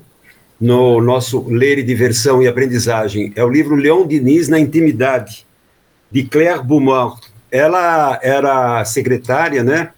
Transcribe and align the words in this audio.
no 0.60 1.02
nosso 1.02 1.48
Ler 1.48 1.80
e 1.80 1.84
Diversão 1.84 2.42
e 2.42 2.48
Aprendizagem. 2.48 3.32
É 3.36 3.44
o 3.44 3.50
livro 3.50 3.76
Leon 3.76 4.06
Diniz 4.06 4.50
na 4.50 4.60
Intimidade, 4.60 5.46
de 6.12 6.24
Claire 6.24 6.64
Beaumont. 6.64 7.22
Ela 7.52 8.20
era 8.22 8.84
secretária, 8.84 9.64
né, 9.64 9.92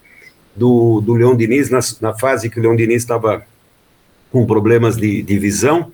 do, 0.56 1.02
do 1.02 1.14
Leon 1.14 1.36
Diniz, 1.36 1.70
na, 1.70 1.80
na 2.02 2.17
fase 2.17 2.50
que 2.50 2.59
o 2.59 2.64
Leon 2.64 2.76
Diniz 2.76 3.02
estava 3.02 3.44
com 4.32 4.45
problemas 4.45 4.95
de, 4.95 5.22
de 5.22 5.39
visão, 5.39 5.92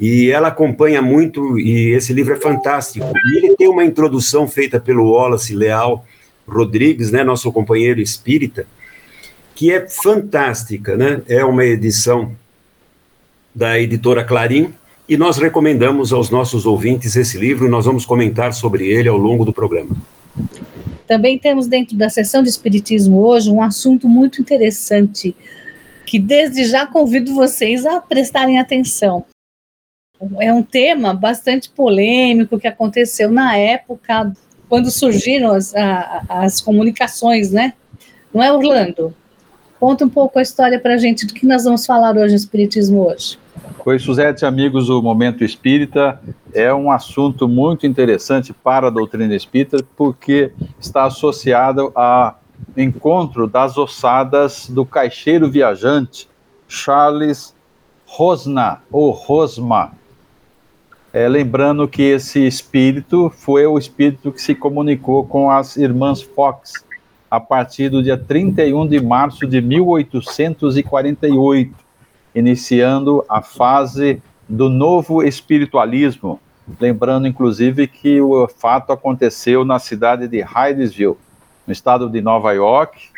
e 0.00 0.30
ela 0.30 0.48
acompanha 0.48 1.00
muito, 1.00 1.58
e 1.58 1.90
esse 1.90 2.12
livro 2.12 2.34
é 2.34 2.36
fantástico. 2.36 3.06
E 3.06 3.38
ele 3.38 3.56
tem 3.56 3.68
uma 3.68 3.84
introdução 3.84 4.46
feita 4.46 4.78
pelo 4.78 5.10
Wallace 5.10 5.54
Leal 5.54 6.04
Rodrigues, 6.46 7.10
né, 7.10 7.24
nosso 7.24 7.50
companheiro 7.50 8.00
espírita, 8.00 8.66
que 9.54 9.72
é 9.72 9.88
fantástica, 9.88 10.96
né? 10.96 11.20
É 11.26 11.44
uma 11.44 11.64
edição 11.64 12.36
da 13.58 13.76
editora 13.76 14.22
Clarim, 14.22 14.72
e 15.08 15.16
nós 15.16 15.36
recomendamos 15.36 16.12
aos 16.12 16.30
nossos 16.30 16.64
ouvintes 16.64 17.16
esse 17.16 17.36
livro, 17.36 17.68
nós 17.68 17.86
vamos 17.86 18.06
comentar 18.06 18.52
sobre 18.52 18.86
ele 18.86 19.08
ao 19.08 19.16
longo 19.16 19.44
do 19.44 19.52
programa. 19.52 19.96
Também 21.08 21.36
temos 21.36 21.66
dentro 21.66 21.96
da 21.96 22.08
sessão 22.08 22.40
de 22.40 22.48
Espiritismo 22.48 23.18
hoje 23.18 23.50
um 23.50 23.60
assunto 23.60 24.08
muito 24.08 24.40
interessante, 24.40 25.34
que 26.06 26.20
desde 26.20 26.66
já 26.66 26.86
convido 26.86 27.34
vocês 27.34 27.84
a 27.84 28.00
prestarem 28.00 28.60
atenção. 28.60 29.24
É 30.38 30.52
um 30.52 30.62
tema 30.62 31.12
bastante 31.12 31.68
polêmico 31.68 32.60
que 32.60 32.68
aconteceu 32.68 33.28
na 33.28 33.56
época, 33.56 34.32
quando 34.68 34.88
surgiram 34.88 35.50
as, 35.50 35.74
a, 35.74 36.22
as 36.28 36.60
comunicações, 36.60 37.50
né? 37.50 37.72
Não 38.32 38.40
é, 38.40 38.52
Orlando? 38.52 39.12
Conta 39.80 40.04
um 40.04 40.08
pouco 40.08 40.38
a 40.38 40.42
história 40.42 40.78
para 40.78 40.94
a 40.94 40.98
gente 40.98 41.26
do 41.26 41.34
que 41.34 41.44
nós 41.44 41.64
vamos 41.64 41.84
falar 41.84 42.16
hoje 42.16 42.34
no 42.34 42.36
Espiritismo 42.36 43.04
hoje. 43.08 43.36
Oi, 43.88 43.98
Suzete, 43.98 44.44
amigos 44.44 44.88
do 44.88 45.02
Momento 45.02 45.42
Espírita. 45.42 46.20
É 46.52 46.74
um 46.74 46.90
assunto 46.90 47.48
muito 47.48 47.86
interessante 47.86 48.52
para 48.52 48.88
a 48.88 48.90
doutrina 48.90 49.34
espírita, 49.34 49.82
porque 49.96 50.52
está 50.78 51.04
associado 51.04 51.90
ao 51.94 52.38
encontro 52.76 53.46
das 53.46 53.78
ossadas 53.78 54.68
do 54.68 54.84
caixeiro 54.84 55.50
viajante 55.50 56.28
Charles 56.68 57.56
Rosna, 58.04 58.82
ou 58.92 59.10
Rosma. 59.10 59.92
É, 61.10 61.26
lembrando 61.26 61.88
que 61.88 62.02
esse 62.02 62.46
espírito 62.46 63.32
foi 63.38 63.64
o 63.64 63.78
espírito 63.78 64.30
que 64.30 64.42
se 64.42 64.54
comunicou 64.54 65.24
com 65.24 65.50
as 65.50 65.78
irmãs 65.78 66.20
Fox 66.20 66.84
a 67.30 67.40
partir 67.40 67.88
do 67.88 68.02
dia 68.02 68.18
31 68.18 68.86
de 68.86 69.00
março 69.00 69.46
de 69.46 69.62
1848 69.62 71.87
iniciando 72.34 73.24
a 73.28 73.42
fase 73.42 74.22
do 74.48 74.68
novo 74.68 75.22
espiritualismo. 75.22 76.40
Lembrando, 76.80 77.26
inclusive, 77.26 77.86
que 77.86 78.20
o 78.20 78.46
fato 78.48 78.92
aconteceu 78.92 79.64
na 79.64 79.78
cidade 79.78 80.28
de 80.28 80.42
Hydesville, 80.42 81.16
no 81.66 81.72
estado 81.72 82.08
de 82.08 82.20
Nova 82.20 82.52
York, 82.52 83.08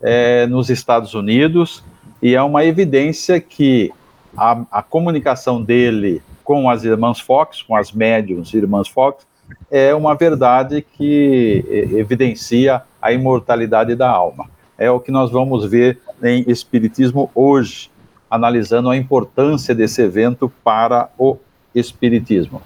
é, 0.00 0.46
nos 0.46 0.70
Estados 0.70 1.14
Unidos, 1.14 1.82
e 2.22 2.34
é 2.34 2.42
uma 2.42 2.64
evidência 2.64 3.40
que 3.40 3.92
a, 4.36 4.64
a, 4.70 4.82
comunicação 4.82 5.62
dele 5.62 6.22
com 6.44 6.68
as 6.68 6.84
irmãs 6.84 7.20
Fox, 7.20 7.62
com 7.62 7.76
as 7.76 7.92
médiums 7.92 8.52
irmãs 8.54 8.88
Fox, 8.88 9.26
é 9.70 9.94
uma 9.94 10.14
verdade 10.14 10.82
que 10.82 11.64
evidencia 11.92 12.82
a 13.00 13.12
imortalidade 13.12 13.94
da 13.94 14.10
alma. 14.10 14.46
É 14.76 14.90
o 14.90 15.00
que 15.00 15.10
nós 15.10 15.30
vamos 15.30 15.64
ver 15.64 15.98
em 16.22 16.44
Espiritismo 16.46 17.30
hoje, 17.34 17.90
analisando 18.30 18.90
a 18.90 18.96
importância 18.96 19.74
desse 19.74 20.02
evento 20.02 20.52
para 20.62 21.10
o 21.18 21.36
espiritismo. 21.74 22.60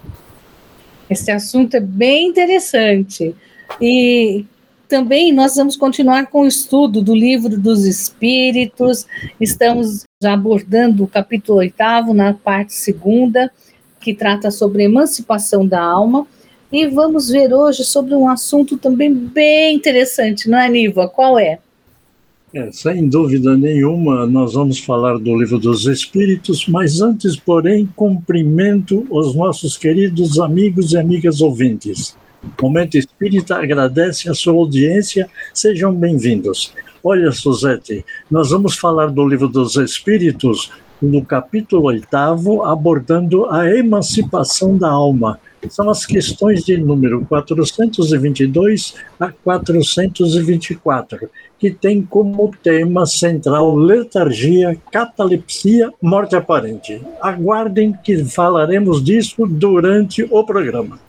Esse 1.09 1.31
assunto 1.31 1.75
é 1.75 1.79
bem 1.79 2.27
interessante. 2.27 3.35
E 3.79 4.45
também 4.87 5.31
nós 5.31 5.55
vamos 5.55 5.75
continuar 5.75 6.27
com 6.27 6.41
o 6.41 6.47
estudo 6.47 7.01
do 7.01 7.15
livro 7.15 7.57
dos 7.57 7.85
Espíritos. 7.85 9.07
Estamos 9.39 10.03
já 10.21 10.33
abordando 10.33 11.03
o 11.03 11.07
capítulo 11.07 11.59
oitavo, 11.59 12.13
na 12.13 12.33
parte 12.33 12.73
segunda, 12.73 13.51
que 13.99 14.13
trata 14.13 14.51
sobre 14.51 14.83
emancipação 14.83 15.65
da 15.65 15.81
alma. 15.81 16.27
E 16.71 16.87
vamos 16.87 17.29
ver 17.29 17.53
hoje 17.53 17.83
sobre 17.83 18.15
um 18.15 18.27
assunto 18.27 18.77
também 18.77 19.13
bem 19.13 19.75
interessante, 19.75 20.49
não 20.49 20.57
é, 20.57 20.67
Niva? 20.67 21.07
Qual 21.07 21.37
é? 21.37 21.59
É, 22.55 22.71
sem 22.71 23.09
dúvida 23.09 23.57
nenhuma, 23.57 24.27
nós 24.27 24.53
vamos 24.53 24.77
falar 24.77 25.17
do 25.17 25.35
Livro 25.35 25.57
dos 25.57 25.87
Espíritos, 25.87 26.67
mas 26.67 27.01
antes, 27.01 27.35
porém, 27.35 27.89
cumprimento 27.95 29.07
os 29.09 29.33
nossos 29.33 29.75
queridos 29.75 30.39
amigos 30.39 30.91
e 30.91 30.97
amigas 30.99 31.41
ouvintes. 31.41 32.15
O 32.43 32.65
Momento 32.65 32.95
Espírita 32.95 33.55
agradece 33.55 34.29
a 34.29 34.35
sua 34.35 34.53
audiência, 34.53 35.27
sejam 35.51 35.91
bem-vindos. 35.95 36.71
Olha, 37.03 37.31
Suzete, 37.31 38.05
nós 38.29 38.51
vamos 38.51 38.77
falar 38.77 39.07
do 39.07 39.27
Livro 39.27 39.47
dos 39.47 39.75
Espíritos 39.75 40.71
no 41.01 41.25
capítulo 41.25 41.85
oitavo, 41.85 42.61
abordando 42.61 43.47
a 43.49 43.67
emancipação 43.75 44.77
da 44.77 44.91
alma 44.91 45.39
são 45.69 45.89
as 45.89 46.05
questões 46.05 46.63
de 46.63 46.77
número 46.77 47.25
422 47.25 48.95
a 49.19 49.31
424, 49.31 51.29
que 51.57 51.71
tem 51.71 52.01
como 52.01 52.53
tema 52.61 53.05
central 53.05 53.75
letargia, 53.75 54.77
catalepsia, 54.91 55.91
morte 56.01 56.35
aparente. 56.35 57.01
Aguardem 57.21 57.93
que 58.03 58.23
falaremos 58.25 59.03
disso 59.03 59.45
durante 59.47 60.23
o 60.23 60.43
programa. 60.43 60.99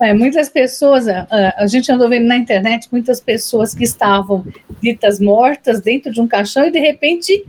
É, 0.00 0.14
muitas 0.14 0.48
pessoas, 0.48 1.06
a, 1.06 1.66
gente 1.66 1.92
andou 1.92 2.08
vendo 2.08 2.26
na 2.26 2.36
internet 2.36 2.88
muitas 2.90 3.20
pessoas 3.20 3.74
que 3.74 3.84
estavam 3.84 4.46
ditas 4.82 5.20
mortas 5.20 5.82
dentro 5.82 6.10
de 6.10 6.20
um 6.20 6.26
caixão 6.26 6.64
e 6.64 6.70
de 6.70 6.78
repente 6.78 7.44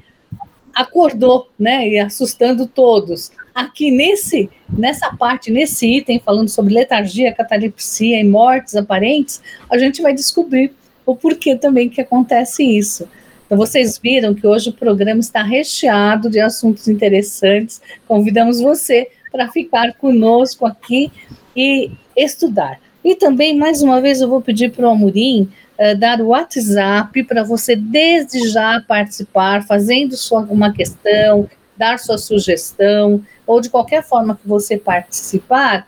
acordou, 0.75 1.49
né, 1.57 1.87
e 1.87 1.99
assustando 1.99 2.65
todos. 2.67 3.31
Aqui 3.53 3.91
nesse, 3.91 4.49
nessa 4.69 5.15
parte, 5.15 5.51
nesse 5.51 5.97
item 5.97 6.21
falando 6.23 6.49
sobre 6.49 6.73
letargia, 6.73 7.33
catalepsia 7.33 8.19
e 8.19 8.23
mortes 8.23 8.75
aparentes, 8.75 9.41
a 9.69 9.77
gente 9.77 10.01
vai 10.01 10.13
descobrir 10.13 10.73
o 11.05 11.15
porquê 11.15 11.55
também 11.55 11.89
que 11.89 12.01
acontece 12.01 12.63
isso. 12.63 13.07
Então, 13.45 13.57
vocês 13.57 13.99
viram 14.01 14.33
que 14.33 14.47
hoje 14.47 14.69
o 14.69 14.73
programa 14.73 15.19
está 15.19 15.43
recheado 15.43 16.29
de 16.29 16.39
assuntos 16.39 16.87
interessantes. 16.87 17.81
Convidamos 18.07 18.61
você 18.61 19.09
para 19.29 19.51
ficar 19.51 19.93
conosco 19.95 20.65
aqui 20.65 21.11
e 21.53 21.91
estudar. 22.15 22.79
E 23.03 23.15
também, 23.15 23.57
mais 23.57 23.81
uma 23.81 23.99
vez, 23.99 24.21
eu 24.21 24.29
vou 24.29 24.41
pedir 24.41 24.71
para 24.71 24.87
o 24.87 24.91
Amorim 24.91 25.49
uh, 25.77 25.97
dar 25.97 26.21
o 26.21 26.27
WhatsApp 26.27 27.23
para 27.23 27.43
você, 27.43 27.75
desde 27.75 28.47
já, 28.49 28.81
participar, 28.87 29.65
fazendo 29.65 30.15
sua, 30.15 30.41
uma 30.41 30.71
questão, 30.71 31.49
dar 31.75 31.97
sua 31.99 32.17
sugestão, 32.17 33.21
ou 33.51 33.59
de 33.59 33.69
qualquer 33.69 34.01
forma 34.01 34.37
que 34.37 34.47
você 34.47 34.77
participar, 34.77 35.85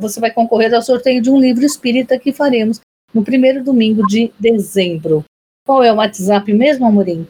você 0.00 0.18
vai 0.18 0.30
concorrer 0.30 0.72
ao 0.72 0.80
sorteio 0.80 1.20
de 1.20 1.30
um 1.30 1.38
livro 1.38 1.62
espírita 1.62 2.18
que 2.18 2.32
faremos 2.32 2.80
no 3.12 3.22
primeiro 3.22 3.62
domingo 3.62 4.06
de 4.06 4.32
dezembro. 4.40 5.22
Qual 5.66 5.82
é 5.82 5.92
o 5.92 5.96
WhatsApp 5.96 6.50
mesmo, 6.54 6.86
Amorim? 6.86 7.26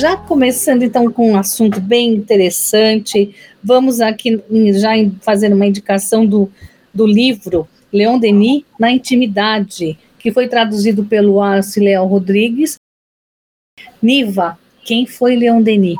já 0.00 0.16
começando 0.16 0.82
então 0.82 1.12
com 1.12 1.32
um 1.32 1.36
assunto 1.36 1.78
bem 1.78 2.14
interessante, 2.14 3.34
vamos 3.62 4.00
aqui 4.00 4.42
já 4.72 4.92
fazer 5.20 5.52
uma 5.52 5.66
indicação 5.66 6.24
do, 6.24 6.50
do 6.94 7.06
livro 7.06 7.68
Leon 7.92 8.18
Denis 8.18 8.64
na 8.78 8.90
Intimidade, 8.90 9.98
que 10.18 10.32
foi 10.32 10.48
traduzido 10.48 11.04
pelo 11.04 11.42
Arce 11.42 11.78
Leal 11.78 12.06
Rodrigues. 12.06 12.76
Niva, 14.00 14.58
quem 14.90 15.06
foi 15.06 15.36
Leon 15.36 15.62
Denis? 15.62 15.96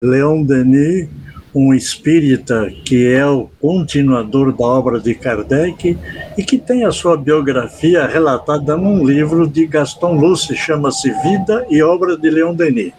Leon 0.00 0.44
Denis 0.44 1.08
um 1.52 1.74
espírita 1.74 2.70
que 2.84 3.12
é 3.12 3.26
o 3.26 3.50
continuador 3.60 4.52
da 4.52 4.64
obra 4.64 5.00
de 5.00 5.16
Kardec 5.16 5.98
e 6.38 6.44
que 6.44 6.58
tem 6.58 6.84
a 6.84 6.92
sua 6.92 7.16
biografia 7.16 8.06
relatada 8.06 8.76
num 8.76 9.04
livro 9.04 9.48
de 9.48 9.66
Gaston 9.66 10.12
Luce, 10.12 10.54
chama-se 10.54 11.10
Vida 11.24 11.66
e 11.68 11.82
Obra 11.82 12.16
de 12.16 12.30
Leon 12.30 12.54
Denis. 12.54 12.92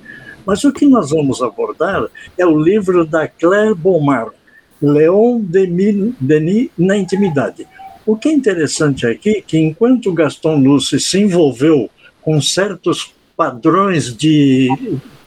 Mas 0.46 0.66
o 0.66 0.74
que 0.74 0.86
nós 0.86 1.12
vamos 1.12 1.42
abordar 1.42 2.06
é 2.38 2.46
o 2.46 2.60
livro 2.60 3.06
da 3.06 3.30
Claire 3.30 3.74
Beaumont, 3.74 4.32
Leon 4.82 5.40
Denis 5.40 6.70
na 6.78 6.98
Intimidade. 6.98 7.66
O 8.06 8.18
que 8.18 8.28
é 8.28 8.34
interessante 8.34 9.08
aqui 9.08 9.38
é 9.38 9.42
que 9.42 9.58
enquanto 9.58 10.14
Gaston 10.14 10.58
Luce 10.58 11.00
se 11.00 11.20
envolveu 11.22 11.90
com 12.22 12.42
certos 12.42 13.16
padrões 13.36 14.16
de 14.16 14.70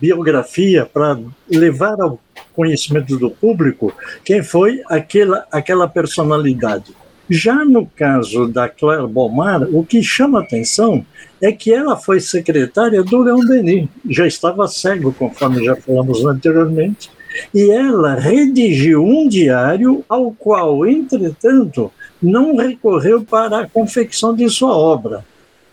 biografia 0.00 0.86
para 0.86 1.18
levar 1.50 2.00
ao 2.00 2.18
conhecimento 2.54 3.16
do 3.16 3.30
público 3.30 3.92
quem 4.24 4.42
foi 4.42 4.82
aquela, 4.88 5.46
aquela 5.50 5.88
personalidade. 5.88 6.94
Já 7.30 7.64
no 7.64 7.84
caso 7.86 8.48
da 8.48 8.68
Claire 8.68 9.06
Beaumont, 9.06 9.68
o 9.72 9.84
que 9.84 10.02
chama 10.02 10.40
atenção 10.40 11.04
é 11.40 11.52
que 11.52 11.72
ela 11.72 11.96
foi 11.96 12.20
secretária 12.20 13.02
do 13.02 13.18
Leon 13.18 13.40
Denis, 13.40 13.88
já 14.08 14.26
estava 14.26 14.66
cego, 14.66 15.12
conforme 15.12 15.64
já 15.64 15.76
falamos 15.76 16.24
anteriormente, 16.24 17.10
e 17.54 17.70
ela 17.70 18.14
redigiu 18.14 19.04
um 19.04 19.28
diário 19.28 20.02
ao 20.08 20.32
qual, 20.32 20.86
entretanto, 20.86 21.92
não 22.20 22.56
recorreu 22.56 23.22
para 23.22 23.60
a 23.60 23.68
confecção 23.68 24.34
de 24.34 24.48
sua 24.48 24.74
obra. 24.76 25.24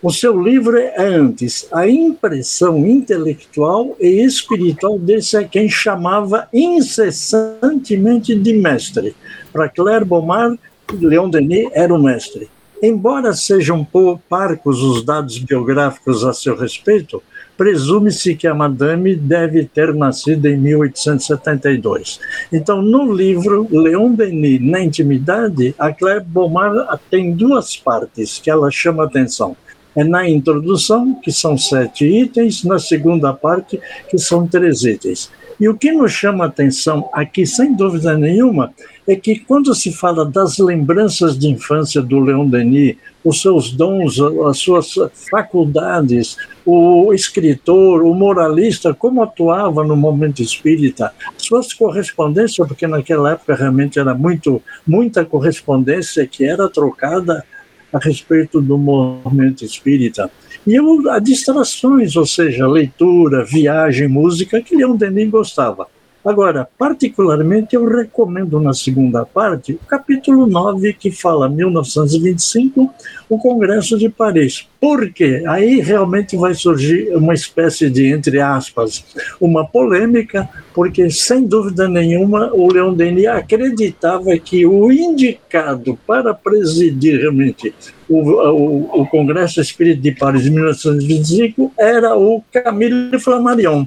O 0.05 0.11
seu 0.11 0.39
livro 0.39 0.77
é 0.77 0.93
antes 1.03 1.67
a 1.71 1.87
impressão 1.87 2.85
intelectual 2.85 3.97
e 3.99 4.23
espiritual 4.23 4.99
desse 4.99 5.35
a 5.35 5.43
quem 5.43 5.67
chamava 5.67 6.47
incessantemente 6.53 8.35
de 8.35 8.53
mestre. 8.53 9.15
Para 9.51 9.67
Claire 9.67 10.05
Beaumont, 10.05 10.59
Leon 10.93 11.27
Denis 11.27 11.69
era 11.73 11.91
o 11.91 11.99
mestre. 11.99 12.47
Embora 12.83 13.33
sejam 13.33 13.83
parcos 14.29 14.83
os 14.83 15.03
dados 15.03 15.39
biográficos 15.39 16.23
a 16.23 16.33
seu 16.33 16.55
respeito, 16.55 17.23
presume-se 17.57 18.35
que 18.35 18.45
a 18.45 18.53
madame 18.53 19.15
deve 19.15 19.65
ter 19.65 19.91
nascido 19.91 20.45
em 20.45 20.55
1872. 20.55 22.19
Então, 22.53 22.79
no 22.79 23.11
livro 23.11 23.67
Leon 23.71 24.11
Denis 24.11 24.61
na 24.61 24.81
Intimidade, 24.81 25.73
a 25.79 25.91
Claire 25.91 26.23
Beaumont 26.23 26.75
tem 27.09 27.33
duas 27.33 27.75
partes 27.75 28.37
que 28.37 28.51
ela 28.51 28.69
chama 28.69 29.03
atenção 29.03 29.57
é 29.95 30.03
na 30.03 30.29
introdução, 30.29 31.15
que 31.21 31.31
são 31.31 31.57
sete 31.57 32.05
itens, 32.05 32.63
na 32.63 32.79
segunda 32.79 33.33
parte, 33.33 33.79
que 34.09 34.17
são 34.17 34.47
três 34.47 34.83
itens. 34.83 35.31
E 35.59 35.69
o 35.69 35.75
que 35.75 35.91
nos 35.91 36.11
chama 36.11 36.43
a 36.43 36.47
atenção 36.47 37.09
aqui, 37.13 37.45
sem 37.45 37.73
dúvida 37.73 38.17
nenhuma, 38.17 38.73
é 39.07 39.15
que 39.15 39.39
quando 39.39 39.73
se 39.73 39.91
fala 39.91 40.25
das 40.25 40.57
lembranças 40.57 41.37
de 41.37 41.47
infância 41.47 42.01
do 42.01 42.19
Leon 42.19 42.49
Denis, 42.49 42.97
os 43.23 43.41
seus 43.41 43.71
dons, 43.71 44.19
as 44.19 44.57
suas 44.57 44.93
faculdades, 45.31 46.37
o 46.65 47.13
escritor, 47.13 48.03
o 48.03 48.13
moralista, 48.13 48.93
como 48.93 49.23
atuava 49.23 49.83
no 49.83 49.95
momento 49.95 50.41
espírita, 50.41 51.13
suas 51.37 51.73
correspondências, 51.73 52.67
porque 52.67 52.85
naquela 52.85 53.31
época 53.31 53.55
realmente 53.55 53.97
era 53.97 54.13
muito, 54.13 54.61
muita 54.85 55.23
correspondência 55.23 56.27
que 56.27 56.43
era 56.45 56.67
trocada 56.67 57.45
a 57.95 57.99
respeito 57.99 58.59
do 58.59 58.77
movimento 58.77 59.63
espírita. 59.63 60.29
E 60.67 60.75
eu, 60.75 61.09
a 61.09 61.19
distrações, 61.19 62.15
ou 62.15 62.25
seja, 62.25 62.67
leitura, 62.67 63.45
viagem, 63.45 64.07
música, 64.07 64.61
que 64.61 64.75
Leon 64.75 64.97
Denis 64.97 65.29
gostava. 65.29 65.87
Agora, 66.25 66.67
particularmente, 66.79 67.75
eu 67.75 67.85
recomendo 67.85 68.59
na 68.59 68.73
segunda 68.73 69.23
parte 69.23 69.73
o 69.73 69.85
capítulo 69.87 70.47
9, 70.47 70.93
que 70.93 71.11
fala 71.11 71.47
1925, 71.47 72.91
o 73.29 73.37
Congresso 73.37 73.95
de 73.95 74.09
Paris. 74.09 74.67
Por 74.81 75.13
quê? 75.13 75.43
Aí 75.47 75.79
realmente 75.81 76.35
vai 76.35 76.55
surgir 76.55 77.15
uma 77.15 77.35
espécie 77.35 77.91
de, 77.91 78.07
entre 78.07 78.39
aspas, 78.39 79.05
uma 79.39 79.67
polêmica, 79.67 80.49
porque, 80.73 81.11
sem 81.11 81.45
dúvida 81.45 81.87
nenhuma, 81.87 82.51
o 82.51 82.73
Leon 82.73 82.95
Denis 82.95 83.27
acreditava 83.27 84.35
que 84.39 84.65
o 84.65 84.91
indicado 84.91 85.95
para 86.07 86.33
presidir 86.33 87.19
realmente 87.19 87.71
o, 88.09 88.17
o, 88.17 89.01
o 89.01 89.07
Congresso 89.07 89.61
Espírita 89.61 90.01
de 90.01 90.11
Paris 90.11 90.43
de 90.43 90.49
1925 90.49 91.71
era 91.77 92.17
o 92.17 92.43
Camille 92.51 93.19
Flammarion 93.19 93.85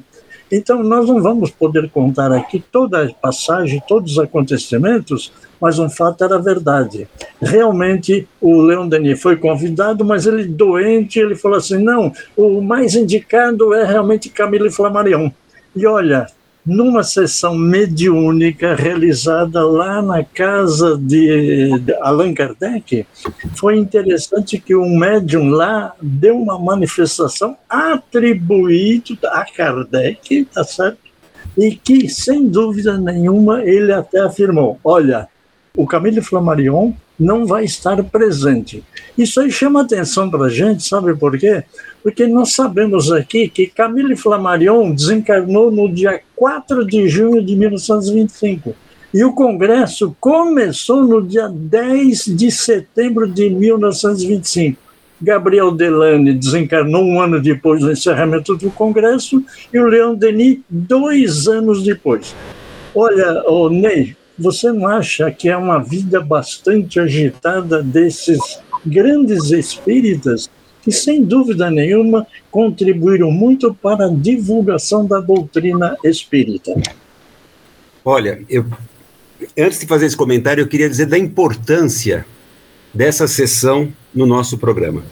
então, 0.50 0.82
nós 0.82 1.08
não 1.08 1.20
vamos 1.20 1.50
poder 1.50 1.90
contar 1.90 2.32
aqui 2.32 2.58
toda 2.72 3.04
a 3.04 3.12
passagem, 3.12 3.82
todos 3.86 4.12
os 4.12 4.18
acontecimentos, 4.18 5.32
mas 5.60 5.78
um 5.78 5.90
fato 5.90 6.24
era 6.24 6.38
verdade. 6.38 7.08
Realmente, 7.40 8.26
o 8.40 8.62
Leon 8.62 8.88
Denis 8.88 9.20
foi 9.20 9.36
convidado, 9.36 10.04
mas 10.04 10.26
ele 10.26 10.46
doente, 10.46 11.18
ele 11.18 11.34
falou 11.34 11.58
assim, 11.58 11.78
não, 11.78 12.12
o 12.36 12.60
mais 12.60 12.94
indicado 12.94 13.74
é 13.74 13.84
realmente 13.84 14.30
Camille 14.30 14.70
Flammarion. 14.70 15.30
E 15.76 15.86
olha, 15.86 16.26
numa 16.68 17.02
sessão 17.02 17.54
mediúnica 17.54 18.74
realizada 18.74 19.66
lá 19.66 20.02
na 20.02 20.22
casa 20.22 20.98
de 20.98 21.70
Allan 22.02 22.34
Kardec, 22.34 23.06
foi 23.56 23.78
interessante 23.78 24.58
que 24.58 24.76
um 24.76 24.98
médium 24.98 25.48
lá 25.48 25.94
deu 26.00 26.36
uma 26.36 26.58
manifestação 26.58 27.56
atribuída 27.66 29.30
a 29.30 29.46
Kardec, 29.46 30.44
tá 30.44 30.62
certo? 30.62 30.98
E 31.56 31.74
que, 31.74 32.06
sem 32.06 32.46
dúvida 32.46 32.98
nenhuma, 32.98 33.62
ele 33.62 33.90
até 33.90 34.20
afirmou: 34.20 34.78
olha, 34.84 35.26
o 35.74 35.86
Camille 35.86 36.20
Flammarion 36.20 36.92
não 37.18 37.46
vai 37.46 37.64
estar 37.64 38.02
presente. 38.04 38.84
Isso 39.16 39.40
aí 39.40 39.50
chama 39.50 39.82
atenção 39.82 40.30
para 40.30 40.44
a 40.44 40.48
gente, 40.48 40.82
sabe 40.82 41.14
por 41.14 41.36
quê? 41.38 41.64
Porque 42.02 42.26
nós 42.26 42.52
sabemos 42.52 43.10
aqui 43.10 43.48
que 43.48 43.66
Camille 43.66 44.16
Flammarion 44.16 44.92
desencarnou 44.92 45.70
no 45.70 45.92
dia 45.92 46.20
4 46.36 46.86
de 46.86 47.08
junho 47.08 47.44
de 47.44 47.56
1925. 47.56 48.74
E 49.12 49.24
o 49.24 49.32
Congresso 49.32 50.14
começou 50.20 51.02
no 51.02 51.20
dia 51.20 51.48
10 51.48 52.26
de 52.26 52.50
setembro 52.50 53.26
de 53.26 53.50
1925. 53.50 54.88
Gabriel 55.20 55.72
Delane 55.72 56.32
desencarnou 56.32 57.02
um 57.02 57.20
ano 57.20 57.40
depois 57.40 57.80
do 57.80 57.90
encerramento 57.90 58.54
do 58.56 58.70
Congresso 58.70 59.42
e 59.72 59.78
o 59.78 59.86
Leão 59.86 60.14
Denis 60.14 60.60
dois 60.68 61.48
anos 61.48 61.82
depois. 61.82 62.34
Olha, 62.94 63.42
oh, 63.46 63.68
Ney, 63.68 64.16
você 64.38 64.70
não 64.70 64.86
acha 64.86 65.30
que 65.30 65.48
é 65.48 65.56
uma 65.56 65.78
vida 65.78 66.20
bastante 66.20 67.00
agitada 67.00 67.82
desses 67.82 68.60
grandes 68.86 69.50
espíritas 69.50 70.48
que, 70.82 70.92
sem 70.92 71.24
dúvida 71.24 71.70
nenhuma, 71.70 72.26
contribuíram 72.50 73.30
muito 73.30 73.74
para 73.74 74.06
a 74.06 74.14
divulgação 74.14 75.04
da 75.04 75.20
doutrina 75.20 75.96
espírita? 76.04 76.72
Olha, 78.04 78.42
eu, 78.48 78.64
antes 79.58 79.80
de 79.80 79.86
fazer 79.86 80.06
esse 80.06 80.16
comentário, 80.16 80.62
eu 80.62 80.68
queria 80.68 80.88
dizer 80.88 81.06
da 81.06 81.18
importância 81.18 82.24
dessa 82.94 83.26
sessão 83.26 83.92
no 84.14 84.24
nosso 84.24 84.56
programa. 84.56 85.02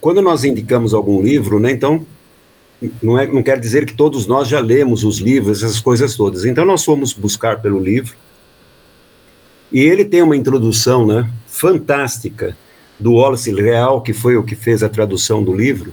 Quando 0.00 0.20
nós 0.22 0.44
indicamos 0.44 0.94
algum 0.94 1.22
livro, 1.22 1.58
né, 1.58 1.72
então 1.72 2.06
não, 3.02 3.18
é, 3.18 3.26
não 3.26 3.42
quer 3.42 3.58
dizer 3.58 3.86
que 3.86 3.94
todos 3.94 4.26
nós 4.26 4.48
já 4.48 4.60
lemos 4.60 5.04
os 5.04 5.18
livros, 5.18 5.62
essas 5.62 5.80
coisas 5.80 6.14
todas. 6.14 6.44
Então 6.44 6.64
nós 6.64 6.84
fomos 6.84 7.12
buscar 7.12 7.60
pelo 7.60 7.78
livro 7.78 8.14
e 9.72 9.80
ele 9.80 10.04
tem 10.04 10.22
uma 10.22 10.36
introdução, 10.36 11.06
né, 11.06 11.28
fantástica 11.46 12.56
do 12.98 13.14
Wallace 13.14 13.52
Real, 13.52 14.00
que 14.00 14.12
foi 14.12 14.36
o 14.36 14.42
que 14.42 14.54
fez 14.54 14.82
a 14.82 14.88
tradução 14.88 15.42
do 15.42 15.54
livro. 15.54 15.92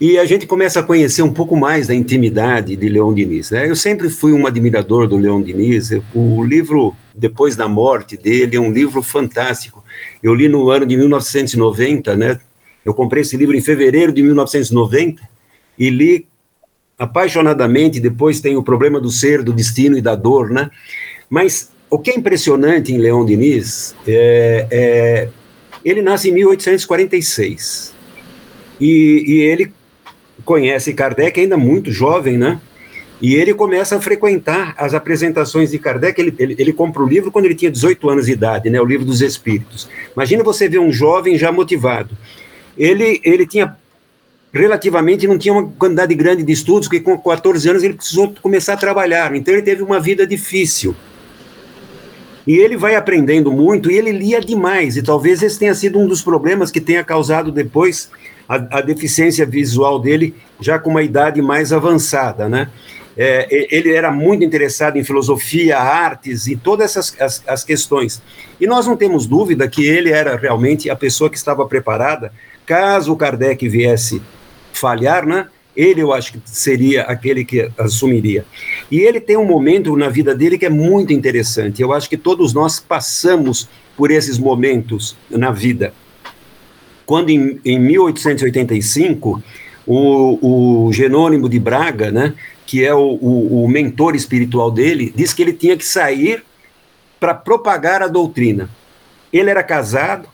E 0.00 0.18
a 0.18 0.24
gente 0.24 0.46
começa 0.46 0.80
a 0.80 0.82
conhecer 0.82 1.22
um 1.22 1.32
pouco 1.32 1.56
mais 1.56 1.86
da 1.86 1.94
intimidade 1.94 2.74
de 2.74 2.88
Leon 2.88 3.14
Diniz. 3.14 3.50
Né? 3.50 3.68
Eu 3.68 3.76
sempre 3.76 4.08
fui 4.10 4.32
um 4.32 4.46
admirador 4.46 5.06
do 5.06 5.16
Leon 5.16 5.40
Diniz. 5.40 5.90
O 6.12 6.42
livro 6.42 6.94
Depois 7.14 7.54
da 7.54 7.68
Morte 7.68 8.16
dele 8.16 8.56
é 8.56 8.60
um 8.60 8.72
livro 8.72 9.02
fantástico. 9.02 9.84
Eu 10.20 10.34
li 10.34 10.48
no 10.48 10.68
ano 10.68 10.84
de 10.84 10.96
1990, 10.96 12.16
né? 12.16 12.40
Eu 12.84 12.92
comprei 12.92 13.22
esse 13.22 13.36
livro 13.36 13.56
em 13.56 13.60
fevereiro 13.60 14.12
de 14.12 14.22
1990 14.22 15.33
e 15.78 15.90
li 15.90 16.26
apaixonadamente. 16.98 18.00
Depois 18.00 18.40
tem 18.40 18.56
o 18.56 18.62
problema 18.62 19.00
do 19.00 19.10
ser, 19.10 19.42
do 19.42 19.52
destino 19.52 19.96
e 19.96 20.02
da 20.02 20.14
dor, 20.14 20.50
né? 20.50 20.70
Mas 21.28 21.70
o 21.90 21.98
que 21.98 22.10
é 22.10 22.14
impressionante 22.16 22.92
em 22.92 22.98
Leon 22.98 23.24
Diniz 23.24 23.94
é, 24.06 24.66
é 24.70 25.28
ele 25.84 26.00
nasce 26.00 26.30
em 26.30 26.32
1846 26.32 27.94
e, 28.80 29.24
e 29.26 29.40
ele 29.42 29.72
conhece 30.44 30.94
Kardec 30.94 31.38
ainda 31.38 31.56
muito 31.56 31.90
jovem, 31.92 32.38
né? 32.38 32.60
E 33.20 33.34
ele 33.34 33.54
começa 33.54 33.96
a 33.96 34.00
frequentar 34.00 34.74
as 34.76 34.92
apresentações 34.92 35.70
de 35.70 35.78
Kardec. 35.78 36.20
Ele, 36.20 36.34
ele, 36.38 36.56
ele, 36.58 36.72
compra 36.72 37.02
o 37.02 37.06
livro 37.06 37.30
quando 37.30 37.44
ele 37.46 37.54
tinha 37.54 37.70
18 37.70 38.10
anos 38.10 38.26
de 38.26 38.32
idade, 38.32 38.68
né? 38.68 38.80
O 38.80 38.84
livro 38.84 39.06
dos 39.06 39.20
Espíritos. 39.22 39.88
Imagina 40.14 40.42
você 40.42 40.68
ver 40.68 40.80
um 40.80 40.92
jovem 40.92 41.38
já 41.38 41.52
motivado. 41.52 42.16
Ele, 42.76 43.20
ele 43.24 43.46
tinha 43.46 43.76
relativamente 44.54 45.26
não 45.26 45.36
tinha 45.36 45.52
uma 45.52 45.66
quantidade 45.76 46.14
grande 46.14 46.44
de 46.44 46.52
estudos, 46.52 46.86
porque 46.86 47.00
com 47.00 47.18
14 47.18 47.68
anos 47.68 47.82
ele 47.82 47.94
precisou 47.94 48.32
começar 48.40 48.74
a 48.74 48.76
trabalhar, 48.76 49.34
então 49.34 49.52
ele 49.52 49.62
teve 49.62 49.82
uma 49.82 49.98
vida 49.98 50.24
difícil. 50.24 50.94
E 52.46 52.56
ele 52.56 52.76
vai 52.76 52.94
aprendendo 52.94 53.50
muito 53.50 53.90
e 53.90 53.96
ele 53.96 54.12
lia 54.12 54.40
demais, 54.40 54.96
e 54.96 55.02
talvez 55.02 55.42
esse 55.42 55.58
tenha 55.58 55.74
sido 55.74 55.98
um 55.98 56.06
dos 56.06 56.22
problemas 56.22 56.70
que 56.70 56.80
tenha 56.80 57.02
causado 57.02 57.50
depois 57.50 58.10
a, 58.48 58.78
a 58.78 58.80
deficiência 58.80 59.44
visual 59.44 59.98
dele, 59.98 60.34
já 60.60 60.78
com 60.78 60.90
uma 60.90 61.02
idade 61.02 61.42
mais 61.42 61.72
avançada, 61.72 62.48
né? 62.48 62.68
É, 63.16 63.46
ele 63.70 63.92
era 63.92 64.10
muito 64.10 64.44
interessado 64.44 64.96
em 64.96 65.04
filosofia, 65.04 65.78
artes 65.78 66.48
e 66.48 66.56
todas 66.56 66.90
essas 66.90 67.20
as, 67.20 67.44
as 67.46 67.64
questões. 67.64 68.20
E 68.60 68.66
nós 68.66 68.88
não 68.88 68.96
temos 68.96 69.24
dúvida 69.24 69.68
que 69.68 69.86
ele 69.86 70.10
era 70.10 70.36
realmente 70.36 70.90
a 70.90 70.96
pessoa 70.96 71.30
que 71.30 71.36
estava 71.36 71.64
preparada, 71.64 72.32
caso 72.66 73.14
Kardec 73.14 73.68
viesse 73.68 74.20
falhar, 74.78 75.26
né? 75.26 75.46
Ele, 75.76 76.02
eu 76.02 76.12
acho 76.12 76.32
que 76.32 76.40
seria 76.44 77.02
aquele 77.02 77.44
que 77.44 77.68
assumiria. 77.76 78.44
E 78.90 79.00
ele 79.00 79.20
tem 79.20 79.36
um 79.36 79.44
momento 79.44 79.96
na 79.96 80.08
vida 80.08 80.34
dele 80.34 80.56
que 80.56 80.66
é 80.66 80.70
muito 80.70 81.12
interessante. 81.12 81.82
Eu 81.82 81.92
acho 81.92 82.08
que 82.08 82.16
todos 82.16 82.52
nós 82.54 82.78
passamos 82.78 83.68
por 83.96 84.10
esses 84.10 84.38
momentos 84.38 85.16
na 85.28 85.50
vida. 85.50 85.92
Quando, 87.04 87.30
em, 87.30 87.60
em 87.64 87.78
1885, 87.78 89.42
o, 89.86 90.86
o 90.86 90.92
Genônimo 90.92 91.48
de 91.48 91.58
Braga, 91.58 92.10
né, 92.10 92.34
que 92.66 92.84
é 92.84 92.94
o, 92.94 93.18
o, 93.20 93.64
o 93.64 93.68
mentor 93.68 94.14
espiritual 94.14 94.70
dele, 94.70 95.12
disse 95.14 95.34
que 95.34 95.42
ele 95.42 95.52
tinha 95.52 95.76
que 95.76 95.84
sair 95.84 96.44
para 97.18 97.34
propagar 97.34 98.02
a 98.02 98.08
doutrina. 98.08 98.70
Ele 99.32 99.50
era 99.50 99.62
casado 99.62 100.28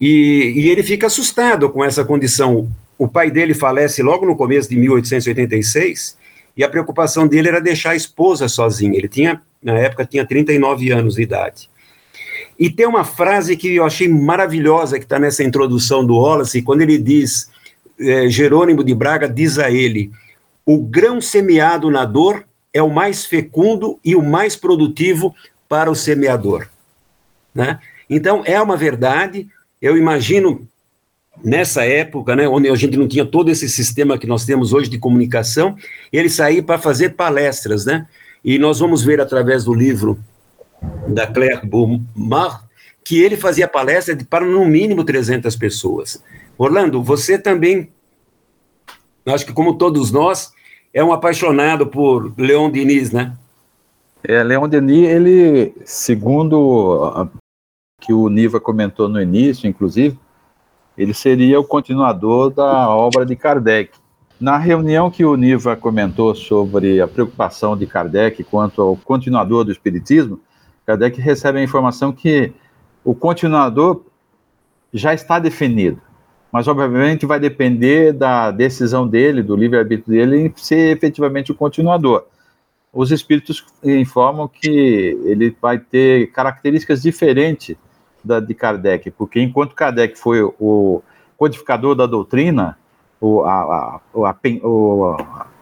e, 0.00 0.52
e 0.56 0.68
ele 0.68 0.82
fica 0.82 1.06
assustado 1.06 1.68
com 1.70 1.84
essa 1.84 2.04
condição 2.04 2.70
o 3.00 3.08
pai 3.08 3.30
dele 3.30 3.54
falece 3.54 4.02
logo 4.02 4.26
no 4.26 4.36
começo 4.36 4.68
de 4.68 4.76
1886 4.76 6.18
e 6.54 6.62
a 6.62 6.68
preocupação 6.68 7.26
dele 7.26 7.48
era 7.48 7.58
deixar 7.58 7.92
a 7.92 7.96
esposa 7.96 8.46
sozinha. 8.46 8.94
Ele 8.94 9.08
tinha, 9.08 9.40
na 9.62 9.72
época, 9.78 10.04
tinha 10.04 10.22
39 10.22 10.92
anos 10.92 11.14
de 11.14 11.22
idade. 11.22 11.70
E 12.58 12.68
tem 12.68 12.86
uma 12.86 13.02
frase 13.02 13.56
que 13.56 13.76
eu 13.76 13.86
achei 13.86 14.06
maravilhosa 14.06 14.98
que 14.98 15.06
está 15.06 15.18
nessa 15.18 15.42
introdução 15.42 16.04
do 16.04 16.18
Wallace, 16.18 16.60
quando 16.60 16.82
ele 16.82 16.98
diz, 16.98 17.50
é, 17.98 18.28
Jerônimo 18.28 18.84
de 18.84 18.94
Braga 18.94 19.26
diz 19.26 19.58
a 19.58 19.70
ele: 19.70 20.10
o 20.66 20.76
grão 20.76 21.22
semeado 21.22 21.90
na 21.90 22.04
dor 22.04 22.44
é 22.70 22.82
o 22.82 22.90
mais 22.90 23.24
fecundo 23.24 23.98
e 24.04 24.14
o 24.14 24.22
mais 24.22 24.56
produtivo 24.56 25.34
para 25.66 25.90
o 25.90 25.94
semeador. 25.94 26.68
Né? 27.54 27.78
Então, 28.10 28.42
é 28.44 28.60
uma 28.60 28.76
verdade. 28.76 29.48
Eu 29.80 29.96
imagino 29.96 30.68
nessa 31.42 31.84
época, 31.84 32.36
né, 32.36 32.48
onde 32.48 32.68
a 32.68 32.74
gente 32.74 32.96
não 32.96 33.08
tinha 33.08 33.24
todo 33.24 33.50
esse 33.50 33.68
sistema 33.68 34.18
que 34.18 34.26
nós 34.26 34.44
temos 34.44 34.72
hoje 34.72 34.90
de 34.90 34.98
comunicação, 34.98 35.76
ele 36.12 36.28
saía 36.28 36.62
para 36.62 36.78
fazer 36.78 37.10
palestras, 37.10 37.84
né? 37.84 38.06
E 38.44 38.58
nós 38.58 38.78
vamos 38.78 39.02
ver 39.02 39.20
através 39.20 39.64
do 39.64 39.74
livro 39.74 40.18
da 41.08 41.26
Claire 41.26 41.66
Beaumont 41.66 42.60
que 43.04 43.20
ele 43.20 43.36
fazia 43.36 43.66
palestra 43.66 44.16
para 44.28 44.44
no 44.44 44.64
mínimo 44.64 45.04
300 45.04 45.56
pessoas. 45.56 46.22
Orlando, 46.56 47.02
você 47.02 47.38
também, 47.38 47.90
acho 49.26 49.46
que 49.46 49.52
como 49.52 49.76
todos 49.76 50.10
nós, 50.10 50.52
é 50.92 51.02
um 51.02 51.12
apaixonado 51.12 51.86
por 51.86 52.32
Leon 52.36 52.70
Denis, 52.70 53.10
né? 53.10 53.36
É, 54.22 54.42
Leon 54.42 54.68
Denis, 54.68 55.08
ele, 55.08 55.74
segundo 55.84 57.28
que 58.00 58.12
o 58.12 58.28
Niva 58.28 58.60
comentou 58.60 59.08
no 59.08 59.20
início, 59.20 59.68
inclusive, 59.68 60.18
ele 60.96 61.14
seria 61.14 61.58
o 61.58 61.64
continuador 61.64 62.50
da 62.50 62.88
obra 62.90 63.24
de 63.24 63.36
Kardec. 63.36 63.92
Na 64.40 64.56
reunião 64.56 65.10
que 65.10 65.24
o 65.24 65.36
Niva 65.36 65.76
comentou 65.76 66.34
sobre 66.34 67.00
a 67.00 67.06
preocupação 67.06 67.76
de 67.76 67.86
Kardec 67.86 68.42
quanto 68.44 68.80
ao 68.80 68.96
continuador 68.96 69.64
do 69.64 69.72
Espiritismo, 69.72 70.40
Kardec 70.86 71.20
recebe 71.20 71.58
a 71.58 71.62
informação 71.62 72.12
que 72.12 72.52
o 73.04 73.14
continuador 73.14 74.02
já 74.92 75.14
está 75.14 75.38
definido, 75.38 76.00
mas 76.50 76.66
obviamente 76.66 77.26
vai 77.26 77.38
depender 77.38 78.12
da 78.12 78.50
decisão 78.50 79.06
dele, 79.06 79.42
do 79.42 79.54
livre-arbítrio 79.54 80.16
dele, 80.16 80.46
em 80.46 80.52
ser 80.56 80.96
efetivamente 80.96 81.52
o 81.52 81.54
continuador. 81.54 82.26
Os 82.92 83.12
espíritos 83.12 83.64
informam 83.84 84.48
que 84.48 84.68
ele 85.24 85.56
vai 85.60 85.78
ter 85.78 86.32
características 86.32 87.02
diferentes 87.02 87.76
da, 88.24 88.40
de 88.40 88.54
Kardec, 88.54 89.10
porque 89.12 89.40
enquanto 89.40 89.74
Kardec 89.74 90.18
foi 90.18 90.42
o 90.42 91.02
codificador 91.36 91.94
da 91.94 92.06
doutrina, 92.06 92.76
o, 93.20 93.42
a, 93.42 93.52
a, 93.52 94.00
a, 94.14 94.36
o 94.66 95.16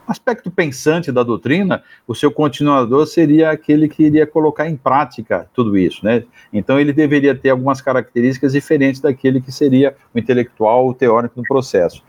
aspecto 0.06 0.50
pensante 0.50 1.12
da 1.12 1.22
doutrina, 1.22 1.82
o 2.06 2.14
seu 2.14 2.30
continuador 2.30 3.06
seria 3.06 3.50
aquele 3.50 3.88
que 3.88 4.04
iria 4.04 4.26
colocar 4.26 4.68
em 4.68 4.76
prática 4.76 5.48
tudo 5.52 5.76
isso, 5.76 6.04
né? 6.04 6.24
Então 6.52 6.80
ele 6.80 6.92
deveria 6.92 7.34
ter 7.34 7.50
algumas 7.50 7.80
características 7.80 8.52
diferentes 8.52 9.00
daquele 9.00 9.40
que 9.40 9.52
seria 9.52 9.94
o 10.14 10.18
intelectual, 10.18 10.88
o 10.88 10.94
teórico 10.94 11.34
no 11.36 11.42
processo. 11.42 12.02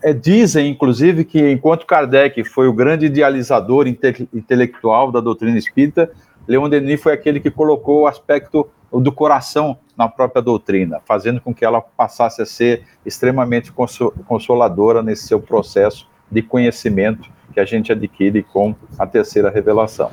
É, 0.00 0.12
dizem, 0.12 0.70
inclusive, 0.70 1.24
que 1.24 1.50
enquanto 1.50 1.86
Kardec 1.86 2.44
foi 2.44 2.68
o 2.68 2.72
grande 2.72 3.06
idealizador 3.06 3.88
inte 3.88 4.28
intelectual 4.32 5.10
da 5.10 5.20
doutrina 5.20 5.58
espírita, 5.58 6.08
Leon 6.46 6.68
Denis 6.68 7.02
foi 7.02 7.12
aquele 7.12 7.40
que 7.40 7.50
colocou 7.50 8.02
o 8.02 8.06
aspecto 8.06 8.68
do 9.00 9.12
coração 9.12 9.78
na 9.96 10.08
própria 10.08 10.42
doutrina, 10.42 11.00
fazendo 11.04 11.40
com 11.40 11.54
que 11.54 11.64
ela 11.64 11.80
passasse 11.80 12.42
a 12.42 12.46
ser 12.46 12.84
extremamente 13.04 13.72
consoladora 13.72 15.02
nesse 15.02 15.26
seu 15.26 15.40
processo 15.40 16.08
de 16.30 16.42
conhecimento 16.42 17.30
que 17.52 17.60
a 17.60 17.64
gente 17.64 17.92
adquire 17.92 18.42
com 18.42 18.74
a 18.98 19.06
terceira 19.06 19.50
revelação. 19.50 20.10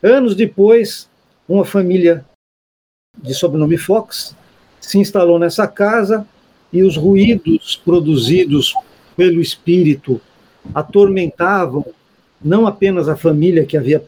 Anos 0.00 0.36
depois, 0.36 1.10
uma 1.48 1.64
família 1.64 2.24
de 3.22 3.34
sobrenome 3.34 3.76
Fox 3.76 4.34
se 4.80 4.98
instalou 4.98 5.38
nessa 5.38 5.66
casa 5.66 6.26
e 6.72 6.82
os 6.82 6.96
ruídos 6.96 7.80
produzidos 7.84 8.74
pelo 9.16 9.40
espírito 9.40 10.20
atormentavam 10.74 11.84
não 12.44 12.66
apenas 12.66 13.08
a 13.08 13.16
família 13.16 13.64
que 13.64 13.76
havia 13.76 14.02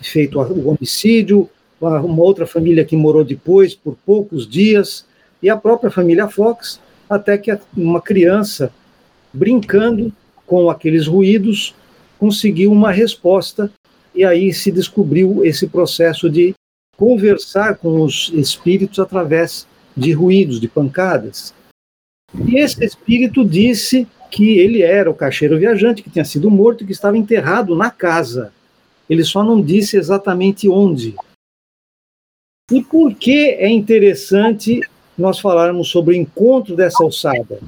feito 0.00 0.38
o 0.38 0.68
homicídio, 0.68 1.48
uma 1.80 2.22
outra 2.22 2.46
família 2.46 2.84
que 2.84 2.96
morou 2.96 3.24
depois 3.24 3.74
por 3.74 3.96
poucos 4.04 4.46
dias, 4.46 5.06
e 5.42 5.48
a 5.48 5.56
própria 5.56 5.90
família 5.90 6.28
Fox, 6.28 6.78
até 7.08 7.38
que 7.38 7.56
uma 7.74 8.00
criança, 8.02 8.70
brincando 9.32 10.12
com 10.46 10.68
aqueles 10.68 11.06
ruídos, 11.06 11.74
conseguiu 12.18 12.70
uma 12.70 12.92
resposta, 12.92 13.72
e 14.14 14.24
aí 14.24 14.52
se 14.52 14.70
descobriu 14.70 15.42
esse 15.44 15.66
processo 15.66 16.28
de 16.28 16.54
conversar 17.00 17.78
com 17.78 18.02
os 18.02 18.30
espíritos 18.34 18.98
através 18.98 19.66
de 19.96 20.12
ruídos, 20.12 20.60
de 20.60 20.68
pancadas. 20.68 21.54
E 22.46 22.58
esse 22.58 22.84
espírito 22.84 23.42
disse 23.42 24.06
que 24.30 24.58
ele 24.58 24.82
era 24.82 25.10
o 25.10 25.14
caixeiro 25.14 25.58
viajante, 25.58 26.02
que 26.02 26.10
tinha 26.10 26.26
sido 26.26 26.50
morto, 26.50 26.84
que 26.84 26.92
estava 26.92 27.16
enterrado 27.16 27.74
na 27.74 27.90
casa. 27.90 28.52
Ele 29.08 29.24
só 29.24 29.42
não 29.42 29.62
disse 29.62 29.96
exatamente 29.96 30.68
onde. 30.68 31.16
E 32.70 32.82
por 32.82 33.14
que 33.14 33.48
é 33.48 33.68
interessante 33.70 34.82
nós 35.16 35.40
falarmos 35.40 35.88
sobre 35.88 36.14
o 36.14 36.20
encontro 36.20 36.76
dessa 36.76 37.02
alçada? 37.02 37.60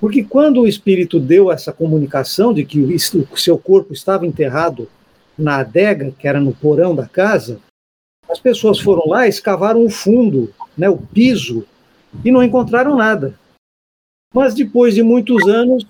Porque 0.00 0.22
quando 0.22 0.60
o 0.60 0.68
espírito 0.68 1.18
deu 1.18 1.50
essa 1.50 1.72
comunicação 1.72 2.54
de 2.54 2.64
que 2.64 2.78
o 2.78 3.36
seu 3.36 3.58
corpo 3.58 3.92
estava 3.92 4.24
enterrado 4.24 4.88
na 5.36 5.56
adega, 5.56 6.14
que 6.16 6.28
era 6.28 6.38
no 6.38 6.54
porão 6.54 6.94
da 6.94 7.08
casa, 7.08 7.58
as 8.34 8.40
pessoas 8.40 8.80
foram 8.80 9.06
lá, 9.06 9.28
escavaram 9.28 9.84
o 9.84 9.88
fundo, 9.88 10.52
né, 10.76 10.88
o 10.88 10.98
piso, 10.98 11.64
e 12.24 12.32
não 12.32 12.42
encontraram 12.42 12.96
nada. 12.96 13.38
Mas 14.34 14.54
depois 14.54 14.96
de 14.96 15.04
muitos 15.04 15.46
anos, 15.48 15.86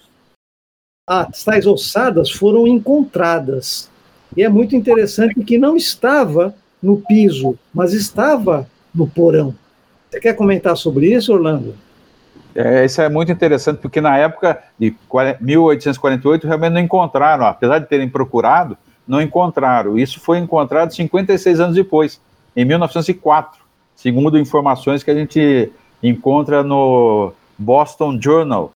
as 1.08 1.42
tais 1.42 1.66
ossadas 1.66 2.30
foram 2.30 2.66
encontradas. 2.66 3.90
E 4.36 4.42
é 4.42 4.48
muito 4.48 4.76
interessante 4.76 5.42
que 5.42 5.56
não 5.56 5.74
estava 5.74 6.54
no 6.82 7.00
piso, 7.00 7.58
mas 7.72 7.94
estava 7.94 8.68
no 8.94 9.06
porão. 9.06 9.54
Você 10.10 10.20
quer 10.20 10.34
comentar 10.34 10.76
sobre 10.76 11.14
isso, 11.14 11.32
Orlando? 11.32 11.74
É, 12.54 12.84
isso 12.84 13.00
é 13.00 13.08
muito 13.08 13.32
interessante, 13.32 13.78
porque 13.78 14.02
na 14.02 14.18
época 14.18 14.62
de 14.78 14.94
1848 15.40 16.46
realmente 16.46 16.72
não 16.74 16.80
encontraram, 16.80 17.46
apesar 17.46 17.78
de 17.78 17.88
terem 17.88 18.08
procurado, 18.08 18.76
não 19.08 19.20
encontraram. 19.20 19.98
Isso 19.98 20.20
foi 20.20 20.38
encontrado 20.38 20.94
56 20.94 21.60
anos 21.60 21.74
depois, 21.74 22.20
em 22.56 22.64
1904, 22.64 23.60
segundo 23.94 24.38
informações 24.38 25.02
que 25.02 25.10
a 25.10 25.14
gente 25.14 25.72
encontra 26.02 26.62
no 26.62 27.32
Boston 27.58 28.18
Journal, 28.20 28.70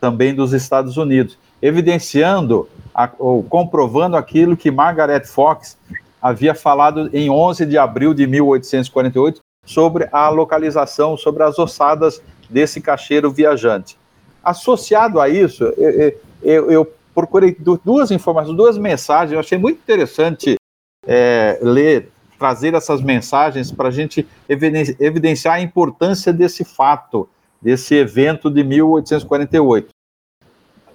também 0.00 0.34
dos 0.34 0.52
Estados 0.52 0.96
Unidos, 0.96 1.38
evidenciando 1.60 2.68
a, 2.94 3.10
ou 3.18 3.42
comprovando 3.42 4.16
aquilo 4.16 4.56
que 4.56 4.70
Margaret 4.70 5.24
Fox 5.24 5.76
havia 6.20 6.54
falado 6.54 7.10
em 7.12 7.30
11 7.30 7.66
de 7.66 7.78
abril 7.78 8.14
de 8.14 8.26
1848 8.26 9.40
sobre 9.64 10.08
a 10.10 10.28
localização, 10.28 11.16
sobre 11.16 11.42
as 11.42 11.58
ossadas 11.58 12.22
desse 12.48 12.80
cacheiro 12.80 13.30
viajante. 13.30 13.96
Associado 14.42 15.20
a 15.20 15.28
isso, 15.28 15.64
eu, 15.76 16.14
eu, 16.42 16.70
eu 16.70 16.92
procurei 17.14 17.56
duas 17.84 18.10
informações, 18.10 18.56
duas 18.56 18.78
mensagens, 18.78 19.32
eu 19.32 19.40
achei 19.40 19.58
muito 19.58 19.78
interessante 19.78 20.56
é, 21.06 21.58
ler, 21.62 22.10
trazer 22.40 22.72
essas 22.72 23.02
mensagens 23.02 23.70
para 23.70 23.88
a 23.88 23.92
gente 23.92 24.26
evidenciar 24.48 25.56
a 25.56 25.60
importância 25.60 26.32
desse 26.32 26.64
fato 26.64 27.28
desse 27.60 27.94
evento 27.94 28.50
de 28.50 28.64
1848. 28.64 29.90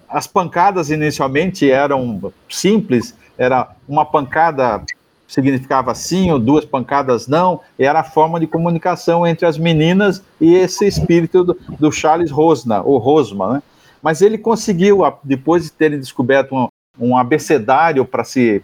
As 0.08 0.26
pancadas 0.26 0.90
inicialmente 0.90 1.70
eram 1.70 2.32
simples, 2.48 3.16
era 3.38 3.70
uma 3.88 4.04
pancada 4.04 4.82
significava 5.28 5.94
sim, 5.94 6.30
ou 6.30 6.38
duas 6.38 6.64
pancadas 6.64 7.26
não, 7.26 7.60
era 7.78 8.00
a 8.00 8.04
forma 8.04 8.38
de 8.40 8.46
comunicação 8.46 9.26
entre 9.26 9.46
as 9.46 9.56
meninas 9.56 10.22
e 10.40 10.54
esse 10.54 10.86
espírito 10.86 11.44
do, 11.44 11.54
do 11.78 11.92
Charles 11.92 12.30
Rosna, 12.30 12.82
ou 12.82 12.98
Rosma, 12.98 13.54
né? 13.54 13.62
Mas 14.02 14.22
ele 14.22 14.38
conseguiu, 14.38 15.00
depois 15.24 15.64
de 15.64 15.72
terem 15.72 15.98
descoberto 15.98 16.54
um, 16.54 16.68
um 16.98 17.16
abecedário 17.16 18.04
para 18.04 18.22
se 18.22 18.62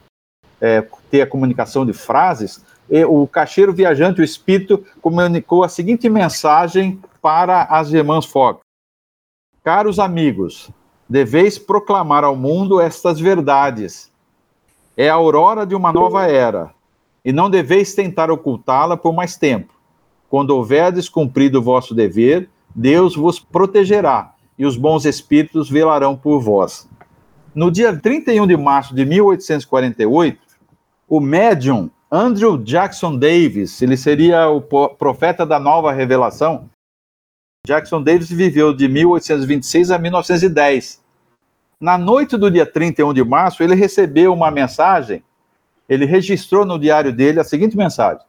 é, 0.60 0.86
ter 1.10 1.22
a 1.22 1.26
comunicação 1.26 1.84
de 1.84 1.92
frases, 1.92 2.64
o 3.06 3.26
caixeiro 3.26 3.72
viajante, 3.72 4.20
o 4.20 4.24
espírito, 4.24 4.84
comunicou 5.00 5.64
a 5.64 5.68
seguinte 5.68 6.08
mensagem 6.10 7.00
para 7.22 7.62
as 7.64 7.90
irmãs 7.90 8.26
Fogg. 8.26 8.60
Caros 9.64 9.98
amigos, 9.98 10.70
deveis 11.08 11.58
proclamar 11.58 12.24
ao 12.24 12.36
mundo 12.36 12.80
estas 12.80 13.18
verdades. 13.18 14.12
É 14.96 15.08
a 15.08 15.14
aurora 15.14 15.64
de 15.64 15.74
uma 15.74 15.92
nova 15.92 16.26
era, 16.26 16.70
e 17.24 17.32
não 17.32 17.48
deveis 17.48 17.94
tentar 17.94 18.30
ocultá-la 18.30 18.96
por 18.96 19.14
mais 19.14 19.36
tempo. 19.36 19.72
Quando 20.28 20.50
houverdes 20.50 21.08
cumprido 21.08 21.60
o 21.60 21.62
vosso 21.62 21.94
dever, 21.94 22.50
Deus 22.74 23.14
vos 23.14 23.38
protegerá, 23.38 24.34
e 24.58 24.66
os 24.66 24.76
bons 24.76 25.04
espíritos 25.04 25.70
velarão 25.70 26.16
por 26.16 26.40
vós. 26.40 26.88
No 27.54 27.70
dia 27.70 27.94
31 27.96 28.46
de 28.46 28.56
março 28.56 28.94
de 28.94 29.04
1848, 29.04 30.38
o 31.08 31.20
médium 31.20 31.90
Andrew 32.14 32.58
Jackson 32.58 33.16
Davis, 33.16 33.80
ele 33.80 33.96
seria 33.96 34.46
o 34.50 34.60
profeta 34.60 35.46
da 35.46 35.58
nova 35.58 35.90
revelação, 35.90 36.68
Jackson 37.66 38.02
Davis 38.02 38.28
viveu 38.28 38.74
de 38.74 38.86
1826 38.86 39.90
a 39.90 39.98
1910. 39.98 41.02
Na 41.80 41.96
noite 41.96 42.36
do 42.36 42.50
dia 42.50 42.66
31 42.66 43.14
de 43.14 43.24
março, 43.24 43.62
ele 43.62 43.74
recebeu 43.74 44.34
uma 44.34 44.50
mensagem, 44.50 45.24
ele 45.88 46.04
registrou 46.04 46.66
no 46.66 46.78
diário 46.78 47.14
dele 47.14 47.40
a 47.40 47.44
seguinte 47.44 47.78
mensagem: 47.78 48.26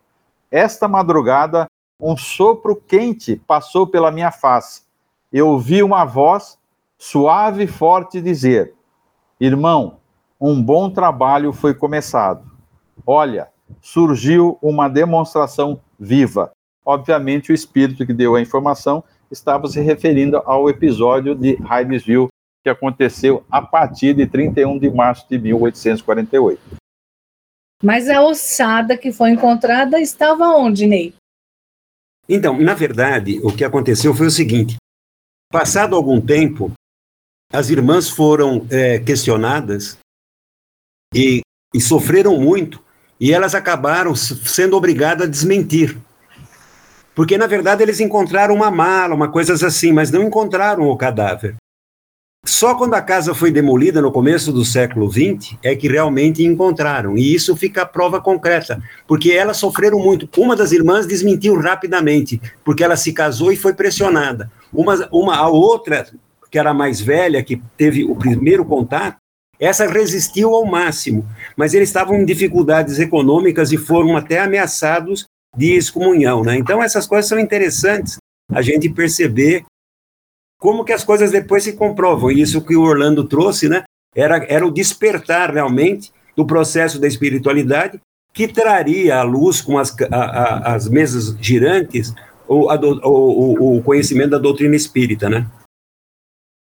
Esta 0.50 0.88
madrugada, 0.88 1.65
um 2.00 2.15
sopro 2.15 2.78
quente 2.78 3.36
passou 3.46 3.86
pela 3.86 4.12
minha 4.12 4.32
face. 4.32 4.84
Eu 5.30 5.50
ouvi 5.50 5.84
uma 5.84 6.06
voz 6.06 6.58
suave 6.98 7.63
e 7.63 7.67
forte 7.67 8.22
dizer: 8.22 8.74
Irmão, 9.41 9.98
um 10.39 10.63
bom 10.63 10.89
trabalho 10.89 11.52
foi 11.52 11.74
começado. 11.74 12.50
Olha, 13.06 13.52
surgiu 13.81 14.57
uma 14.62 14.88
demonstração 14.88 15.79
viva. 15.99 16.51
Obviamente, 16.86 17.51
o 17.51 17.55
espírito 17.55 18.05
que 18.05 18.13
deu 18.13 18.36
a 18.36 18.41
informação 18.41 19.03
estava 19.31 19.67
se 19.67 19.79
referindo 19.79 20.38
ao 20.45 20.69
episódio 20.69 21.33
de 21.33 21.55
Hydesville, 21.55 22.27
que 22.63 22.69
aconteceu 22.69 23.43
a 23.51 23.62
partir 23.62 24.13
de 24.13 24.25
31 24.27 24.79
de 24.79 24.89
março 24.89 25.25
de 25.29 25.38
1848. 25.38 26.62
Mas 27.81 28.09
a 28.09 28.21
ossada 28.21 28.97
que 28.97 29.12
foi 29.12 29.31
encontrada 29.31 29.99
estava 29.99 30.47
onde, 30.55 30.88
Ney? 30.88 31.13
Então, 32.27 32.57
na 32.57 32.73
verdade, 32.73 33.39
o 33.43 33.53
que 33.53 33.63
aconteceu 33.63 34.13
foi 34.13 34.27
o 34.27 34.31
seguinte: 34.31 34.77
passado 35.51 35.95
algum 35.95 36.21
tempo, 36.21 36.71
as 37.51 37.69
irmãs 37.69 38.09
foram 38.09 38.65
é, 38.71 38.99
questionadas 38.99 39.97
e, 41.13 41.41
e 41.73 41.81
sofreram 41.81 42.39
muito, 42.39 42.83
e 43.23 43.31
elas 43.31 43.55
acabaram 43.55 44.13
sendo 44.13 44.75
obrigadas 44.75 45.25
a 45.25 45.29
desmentir. 45.29 45.97
Porque, 47.15 47.38
na 47.38 47.47
verdade, 47.47 47.81
eles 47.81 48.01
encontraram 48.01 48.53
uma 48.53 48.69
mala, 48.69 49.15
uma 49.15 49.31
coisas 49.31 49.63
assim, 49.63 49.93
mas 49.93 50.12
não 50.12 50.23
encontraram 50.23 50.89
o 50.89 50.97
cadáver. 50.97 51.55
Só 52.45 52.75
quando 52.75 52.95
a 52.95 53.01
casa 53.01 53.33
foi 53.33 53.49
demolida 53.49 54.01
no 54.01 54.12
começo 54.12 54.51
do 54.51 54.65
século 54.65 55.09
XX 55.09 55.55
é 55.63 55.73
que 55.73 55.88
realmente 55.88 56.43
encontraram. 56.43 57.17
E 57.17 57.33
isso 57.33 57.55
fica 57.55 57.83
a 57.83 57.86
prova 57.86 58.19
concreta, 58.19 58.83
porque 59.07 59.31
elas 59.31 59.55
sofreram 59.55 59.99
muito. 59.99 60.27
Uma 60.38 60.53
das 60.53 60.73
irmãs 60.73 61.07
desmentiu 61.07 61.57
rapidamente, 61.57 62.41
porque 62.62 62.83
ela 62.83 62.97
se 62.97 63.13
casou 63.13 63.53
e 63.53 63.55
foi 63.55 63.73
pressionada. 63.73 64.51
Uma, 64.73 65.07
uma 65.13 65.38
a 65.38 65.47
outra, 65.47 66.07
que 66.51 66.59
era 66.59 66.73
mais 66.73 66.99
velha, 66.99 67.41
que 67.41 67.62
teve 67.77 68.03
o 68.03 68.17
primeiro 68.17 68.65
contato, 68.65 69.22
essa 69.60 69.88
resistiu 69.88 70.54
ao 70.54 70.66
máximo, 70.66 71.26
mas 71.56 71.74
eles 71.74 71.89
estavam 71.89 72.16
em 72.16 72.26
dificuldades 72.26 73.00
econômicas 73.00 73.72
e 73.72 73.78
foram 73.78 74.18
até 74.18 74.39
ameaçados 74.39 75.26
de 75.56 75.74
excomunhão. 75.74 76.44
Né? 76.44 76.58
Então, 76.58 76.82
essas 76.82 77.06
coisas 77.06 77.30
são 77.30 77.39
interessantes 77.39 78.18
a 78.52 78.62
gente 78.62 78.89
perceber 78.89 79.63
como 80.60 80.84
que 80.84 80.94
as 80.94 81.04
coisas 81.04 81.32
depois 81.32 81.63
se 81.63 81.74
comprovam. 81.74 82.32
E 82.32 82.42
isso 82.42 82.62
que 82.62 82.76
o 82.76 82.82
Orlando 82.82 83.24
trouxe, 83.26 83.68
né? 83.68 83.84
Era, 84.16 84.46
era 84.48 84.66
o 84.66 84.72
despertar 84.72 85.52
realmente 85.52 86.12
do 86.36 86.46
processo 86.46 87.00
da 87.00 87.08
espiritualidade 87.08 88.00
que 88.34 88.48
traria 88.48 89.18
à 89.18 89.24
luz 89.24 89.62
com 89.62 89.78
as, 89.78 89.96
a, 90.12 90.16
a, 90.16 90.76
as 90.76 90.88
mesas 90.88 91.36
girantes 91.39 92.13
o, 92.48 92.70
a, 92.70 92.76
o, 92.76 93.78
o 93.78 93.84
conhecimento 93.84 94.32
da 94.32 94.38
doutrina 94.38 94.76
espírita, 94.76 95.30
né? 95.30 95.48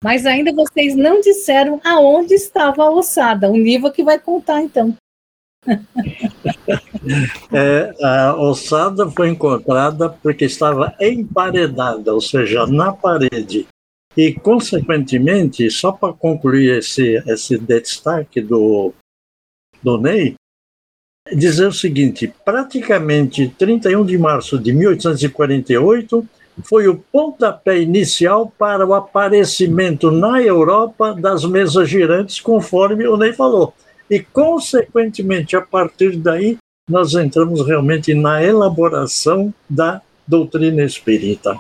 Mas 0.04 0.26
ainda 0.26 0.52
vocês 0.52 0.96
não 0.96 1.22
disseram 1.22 1.80
aonde 1.84 2.34
estava 2.34 2.84
a 2.84 2.92
ossada. 2.92 3.50
O 3.50 3.56
Niva 3.56 3.92
que 3.92 4.04
vai 4.04 4.20
contar, 4.20 4.62
então. 4.62 4.96
É, 7.52 7.94
a 8.04 8.36
ossada 8.36 9.10
foi 9.10 9.30
encontrada 9.30 10.10
porque 10.10 10.46
estava 10.46 10.96
emparedada, 11.00 12.14
ou 12.14 12.22
seja, 12.22 12.68
na 12.68 12.94
parede. 12.94 13.68
E, 14.16 14.34
consequentemente, 14.34 15.70
só 15.72 15.92
para 15.92 16.14
concluir 16.14 16.78
esse, 16.78 17.16
esse 17.28 17.58
destaque 17.58 18.42
do, 18.42 18.94
do 19.82 19.98
Ney, 19.98 20.36
dizer 21.34 21.68
o 21.68 21.74
seguinte: 21.74 22.32
praticamente 22.44 23.48
31 23.58 24.06
de 24.06 24.18
março 24.18 24.60
de 24.60 24.74
1848 24.74 26.28
foi 26.64 26.88
o 26.88 26.98
pontapé 27.12 27.80
inicial 27.80 28.52
para 28.58 28.86
o 28.86 28.94
aparecimento 28.94 30.12
na 30.12 30.42
Europa 30.42 31.14
das 31.14 31.46
mesas 31.46 31.90
girantes, 31.90 32.40
conforme 32.40 33.08
o 33.08 33.18
Ney 33.18 33.34
falou. 33.34 33.74
E, 34.10 34.20
consequentemente, 34.20 35.56
a 35.56 35.62
partir 35.62 36.18
daí, 36.18 36.58
nós 36.90 37.14
entramos 37.14 37.66
realmente 37.66 38.14
na 38.14 38.44
elaboração 38.44 39.54
da 39.70 40.02
doutrina 40.28 40.84
espírita 40.84 41.60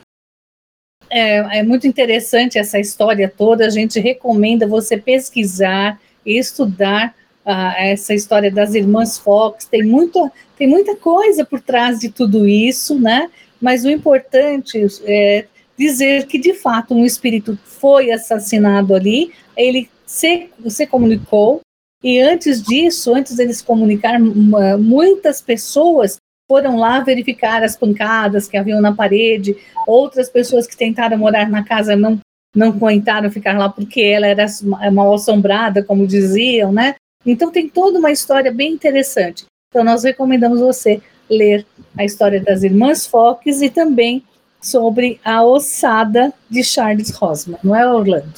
é, 1.11 1.59
é 1.59 1.63
muito 1.63 1.85
interessante 1.85 2.57
essa 2.57 2.79
história 2.79 3.31
toda. 3.35 3.65
A 3.65 3.69
gente 3.69 3.99
recomenda 3.99 4.65
você 4.65 4.97
pesquisar 4.97 5.99
e 6.25 6.39
estudar 6.39 7.13
uh, 7.45 7.75
essa 7.77 8.13
história 8.13 8.49
das 8.49 8.73
irmãs 8.73 9.17
Fox. 9.17 9.65
Tem, 9.65 9.83
muito, 9.83 10.31
tem 10.57 10.67
muita 10.67 10.95
coisa 10.95 11.43
por 11.43 11.59
trás 11.59 11.99
de 11.99 12.09
tudo 12.09 12.47
isso, 12.47 12.97
né? 12.97 13.29
Mas 13.61 13.85
o 13.85 13.89
importante 13.89 14.85
é 15.05 15.45
dizer 15.77 16.25
que, 16.27 16.37
de 16.37 16.53
fato, 16.53 16.93
um 16.93 17.05
espírito 17.05 17.57
foi 17.63 18.11
assassinado 18.11 18.93
ali, 18.95 19.31
ele 19.55 19.89
se, 20.05 20.49
se 20.67 20.87
comunicou, 20.87 21.61
e 22.03 22.19
antes 22.19 22.61
disso, 22.61 23.13
antes 23.13 23.35
deles 23.35 23.61
comunicar, 23.61 24.19
muitas 24.19 25.41
pessoas 25.41 26.17
foram 26.49 26.75
lá 26.75 26.99
verificar 26.99 27.63
as 27.63 27.77
pancadas 27.77 28.47
que 28.47 28.57
haviam 28.57 28.81
na 28.81 28.93
parede, 28.93 29.55
outras 29.87 30.29
pessoas 30.29 30.67
que 30.67 30.75
tentaram 30.75 31.17
morar 31.17 31.49
na 31.49 31.63
casa 31.63 31.95
não 31.95 32.19
não 32.53 32.67
aguentaram 32.67 33.31
ficar 33.31 33.57
lá 33.57 33.69
porque 33.69 34.01
ela 34.01 34.27
era 34.27 34.45
mal 34.91 35.13
assombrada, 35.13 35.81
como 35.81 36.05
diziam, 36.05 36.71
né? 36.71 36.95
Então 37.25 37.49
tem 37.49 37.69
toda 37.69 37.97
uma 37.97 38.11
história 38.11 38.51
bem 38.51 38.73
interessante. 38.73 39.45
Então 39.69 39.85
nós 39.85 40.03
recomendamos 40.03 40.59
você 40.59 41.01
ler 41.31 41.65
a 41.97 42.03
história 42.03 42.41
das 42.41 42.63
irmãs 42.63 43.07
Fox 43.07 43.61
e 43.61 43.69
também 43.69 44.23
sobre 44.61 45.19
a 45.23 45.43
ossada 45.43 46.31
de 46.49 46.63
Charles 46.63 47.09
Rosman, 47.11 47.57
não 47.63 47.75
é 47.75 47.91
Orlando? 47.91 48.33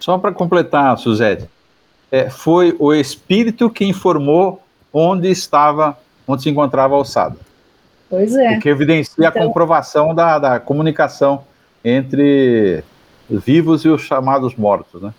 Só 0.00 0.16
para 0.16 0.32
completar, 0.32 0.96
Suzette, 0.98 1.48
é, 2.10 2.30
foi 2.30 2.74
o 2.78 2.94
espírito 2.94 3.68
que 3.68 3.84
informou 3.84 4.62
onde 4.92 5.28
estava, 5.28 5.98
onde 6.26 6.42
se 6.42 6.48
encontrava 6.48 6.94
a 6.94 6.98
ossada. 6.98 7.36
Pois 8.08 8.34
é. 8.36 8.56
O 8.56 8.60
que 8.60 8.68
evidencia 8.68 9.12
então, 9.26 9.42
a 9.42 9.46
comprovação 9.46 10.14
da, 10.14 10.38
da 10.38 10.60
comunicação 10.60 11.44
entre 11.84 12.82
os 13.28 13.42
vivos 13.44 13.84
e 13.84 13.88
os 13.88 14.02
chamados 14.02 14.54
mortos, 14.54 15.02
né? 15.02 15.12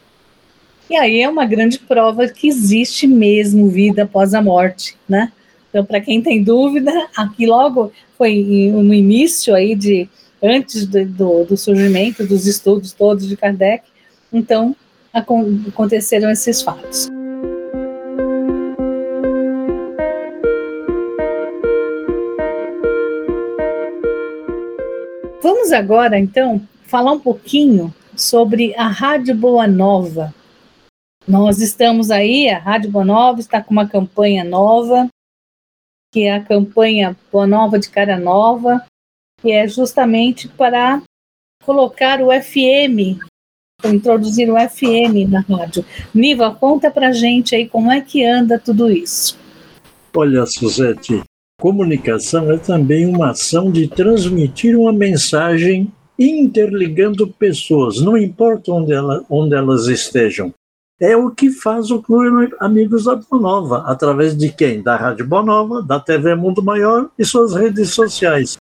E 0.89 0.95
aí 0.95 1.21
é 1.21 1.27
uma 1.27 1.45
grande 1.45 1.79
prova 1.79 2.27
que 2.29 2.47
existe 2.47 3.05
mesmo 3.05 3.67
vida 3.67 4.03
após 4.03 4.33
a 4.33 4.41
morte, 4.41 4.97
né? 5.07 5.31
Então, 5.77 5.85
para 5.85 6.01
quem 6.01 6.19
tem 6.23 6.41
dúvida, 6.41 6.91
aqui 7.15 7.45
logo 7.45 7.91
foi 8.17 8.71
no 8.73 8.91
início 8.91 9.53
aí 9.53 9.75
de 9.75 10.09
antes 10.41 10.87
do, 10.87 11.05
do, 11.05 11.43
do 11.45 11.55
surgimento 11.55 12.25
dos 12.25 12.47
estudos 12.47 12.93
todos 12.93 13.27
de 13.27 13.37
Kardec, 13.37 13.83
então 14.33 14.75
aconteceram 15.13 16.31
esses 16.31 16.63
fatos. 16.63 17.09
Vamos 25.43 25.71
agora, 25.71 26.17
então, 26.17 26.59
falar 26.87 27.11
um 27.11 27.19
pouquinho 27.19 27.93
sobre 28.15 28.73
a 28.75 28.87
Rádio 28.87 29.35
Boa 29.35 29.67
Nova. 29.67 30.33
Nós 31.27 31.61
estamos 31.61 32.09
aí, 32.09 32.49
a 32.49 32.57
Rádio 32.57 32.89
Boa 32.89 33.05
Nova 33.05 33.39
está 33.39 33.61
com 33.61 33.73
uma 33.73 33.87
campanha 33.87 34.43
nova, 34.43 35.07
que 36.11 36.23
é 36.23 36.35
a 36.35 36.43
campanha 36.43 37.15
Boa 37.31 37.47
Nova 37.47 37.77
de 37.77 37.89
Cara 37.89 38.17
Nova, 38.17 38.85
que 39.41 39.51
é 39.51 39.67
justamente 39.67 40.47
para 40.47 41.01
colocar 41.63 42.21
o 42.21 42.29
FM, 42.31 43.19
introduzir 43.85 44.49
o 44.49 44.55
FM 44.55 45.29
na 45.29 45.41
rádio. 45.41 45.85
Niva, 46.13 46.53
conta 46.55 46.89
pra 46.89 47.11
gente 47.11 47.55
aí 47.55 47.67
como 47.67 47.91
é 47.91 48.01
que 48.01 48.25
anda 48.25 48.57
tudo 48.57 48.91
isso. 48.91 49.37
Olha, 50.15 50.45
Suzete, 50.45 51.21
Comunicação 51.59 52.51
é 52.51 52.57
também 52.59 53.07
uma 53.07 53.31
ação 53.31 53.71
de 53.71 53.87
transmitir 53.87 54.77
uma 54.77 54.93
mensagem 54.93 55.91
interligando 56.19 57.27
pessoas, 57.27 57.99
não 57.99 58.15
importa 58.15 58.71
onde, 58.71 58.93
ela, 58.93 59.25
onde 59.27 59.55
elas 59.55 59.87
estejam. 59.87 60.53
É 60.99 61.15
o 61.15 61.29
que 61.29 61.51
faz 61.51 61.91
o 61.91 62.01
Clube 62.01 62.55
Amigos 62.59 63.03
da 63.03 63.15
Bonova, 63.15 63.83
através 63.85 64.35
de 64.35 64.51
quem? 64.51 64.81
Da 64.81 64.95
Rádio 64.95 65.27
Bonova, 65.27 65.83
da 65.83 65.99
TV 65.99 66.33
Mundo 66.33 66.63
Maior 66.63 67.11
e 67.19 67.23
suas 67.23 67.53
redes 67.53 67.91
sociais. 67.91 68.57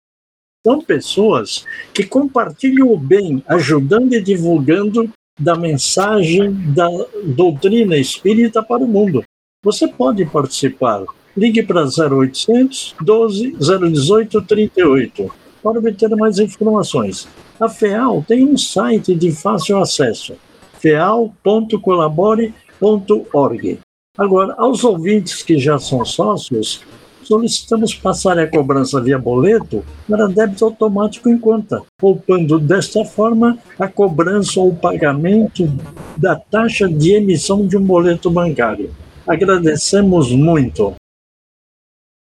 São 0.66 0.82
pessoas 0.82 1.64
que 1.94 2.04
compartilham 2.04 2.92
o 2.92 2.98
bem, 2.98 3.42
ajudando 3.48 4.12
e 4.12 4.20
divulgando 4.20 5.08
da 5.40 5.56
mensagem 5.56 6.52
da 6.74 6.88
doutrina 7.24 7.96
espírita 7.96 8.62
para 8.62 8.84
o 8.84 8.88
mundo. 8.88 9.24
Você 9.64 9.88
pode 9.88 10.26
participar 10.26 11.04
ligue 11.34 11.62
para 11.62 11.84
0800 11.84 12.96
12 13.00 13.56
018 13.58 14.42
38 14.42 15.32
para 15.62 15.78
obter 15.78 16.10
mais 16.10 16.38
informações. 16.38 17.26
A 17.58 17.68
FEAL 17.68 18.22
tem 18.28 18.44
um 18.44 18.58
site 18.58 19.14
de 19.14 19.32
fácil 19.32 19.78
acesso, 19.78 20.34
feal.colabore.org. 20.78 23.78
Agora, 24.16 24.54
aos 24.56 24.82
ouvintes 24.82 25.42
que 25.42 25.58
já 25.58 25.78
são 25.78 26.04
sócios, 26.04 26.82
solicitamos 27.22 27.94
passar 27.94 28.38
a 28.38 28.46
cobrança 28.46 29.00
via 29.00 29.18
boleto 29.18 29.84
para 30.08 30.28
débito 30.28 30.64
automático 30.64 31.28
em 31.28 31.36
conta, 31.36 31.82
poupando 31.98 32.58
desta 32.58 33.04
forma 33.04 33.58
a 33.78 33.88
cobrança 33.88 34.60
ou 34.60 34.74
pagamento 34.74 35.70
da 36.16 36.36
taxa 36.36 36.88
de 36.88 37.14
emissão 37.14 37.66
de 37.66 37.76
um 37.76 37.82
boleto 37.82 38.30
bancário. 38.30 38.94
Agradecemos 39.26 40.30
muito. 40.30 40.94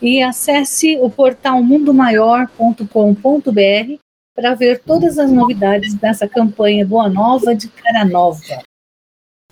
e 0.02 0.22
acesse 0.22 0.98
o 0.98 1.10
portal 1.10 1.62
mundomaior.com.br 1.62 4.03
para 4.36 4.56
ver 4.56 4.80
todas 4.80 5.18
as 5.20 5.32
novidades 5.32 5.94
dessa 5.94 6.28
campanha 6.28 6.86
Boa 6.86 7.08
Nova 7.08 7.56
de 7.56 7.68
Cara 7.68 8.04
Nova. 8.04 8.64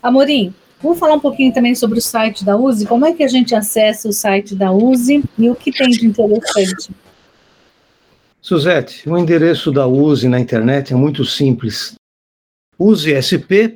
Amorim, 0.02 0.54
vamos 0.82 0.98
falar 0.98 1.14
um 1.14 1.20
pouquinho 1.20 1.54
também 1.54 1.76
sobre 1.76 2.00
o 2.00 2.02
site 2.02 2.44
da 2.44 2.58
USE, 2.58 2.88
como 2.88 3.06
é 3.06 3.14
que 3.14 3.24
a 3.24 3.28
gente 3.28 3.54
acessa 3.54 4.10
o 4.10 4.14
site 4.14 4.56
da 4.56 4.72
USE 4.72 5.24
e 5.38 5.50
o 5.50 5.56
que 5.56 5.72
tem 5.72 5.90
de 5.90 6.08
interessante? 6.08 6.90
Suzete, 8.42 9.08
o 9.08 9.16
endereço 9.16 9.72
da 9.72 9.86
USE 9.86 10.28
na 10.28 10.40
internet 10.40 10.94
é 10.94 10.96
muito 10.96 11.24
simples. 11.24 11.94
usesp.org.br. 12.80 13.76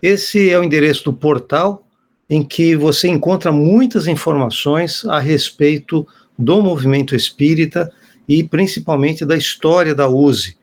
Esse 0.00 0.50
é 0.50 0.58
o 0.58 0.64
endereço 0.64 1.04
do 1.04 1.12
portal 1.12 1.86
em 2.30 2.42
que 2.42 2.74
você 2.74 3.06
encontra 3.06 3.52
muitas 3.52 4.06
informações 4.06 5.04
a 5.04 5.18
respeito 5.18 6.08
do 6.38 6.62
movimento 6.62 7.14
espírita 7.14 7.92
e 8.28 8.42
principalmente 8.44 9.24
da 9.24 9.36
história 9.36 9.94
da 9.94 10.08
USE. 10.08 10.56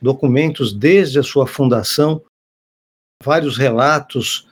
Documentos 0.00 0.72
desde 0.72 1.18
a 1.18 1.22
sua 1.22 1.46
fundação, 1.46 2.22
vários 3.22 3.58
relatos, 3.58 4.48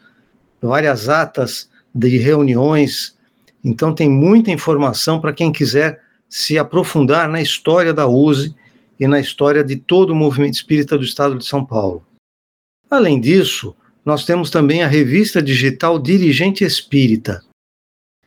várias 0.61 1.09
atas 1.09 1.71
de 1.95 2.19
reuniões. 2.19 3.17
Então, 3.65 3.95
tem 3.95 4.11
muita 4.11 4.51
informação 4.51 5.21
para 5.21 5.33
quem 5.33 5.51
quiser 5.51 6.03
se 6.29 6.59
aprofundar 6.59 7.29
na 7.29 7.41
história 7.41 7.95
da 7.95 8.07
USE 8.07 8.55
e 9.01 9.07
na 9.07 9.19
história 9.19 9.65
de 9.65 9.77
todo 9.77 10.11
o 10.11 10.17
movimento 10.17 10.55
espírita 10.55 10.99
do 10.99 11.05
estado 11.05 11.39
de 11.39 11.47
São 11.47 11.65
Paulo. 11.65 12.05
Além 12.91 13.21
disso, 13.21 13.75
nós 14.05 14.25
temos 14.25 14.51
também 14.51 14.83
a 14.83 14.89
revista 14.89 15.43
digital 15.43 15.99
Dirigente 15.99 16.65
Espírita. 16.65 17.43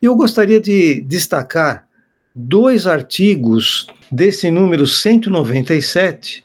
Eu 0.00 0.16
gostaria 0.16 0.60
de 0.60 1.00
destacar 1.02 1.88
dois 2.34 2.86
artigos 2.86 3.86
desse 4.10 4.50
número 4.50 4.86
197 4.86 6.44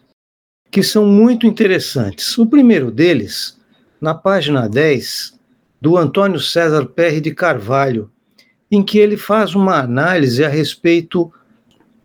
que 0.69 0.84
são 0.84 1.06
muito 1.06 1.47
interessantes. 1.47 2.38
O 2.38 2.45
primeiro 2.45 2.91
deles, 2.91 3.58
na 4.02 4.13
página 4.13 4.67
10, 4.67 5.39
do 5.82 5.97
Antônio 5.97 6.39
César 6.39 6.86
Perry 6.86 7.21
de 7.21 7.34
Carvalho, 7.34 8.12
em 8.69 8.84
que 8.84 8.97
ele 8.97 9.15
faz 9.15 9.56
uma 9.56 9.80
análise 9.80 10.43
a 10.43 10.50
respeito 10.50 11.32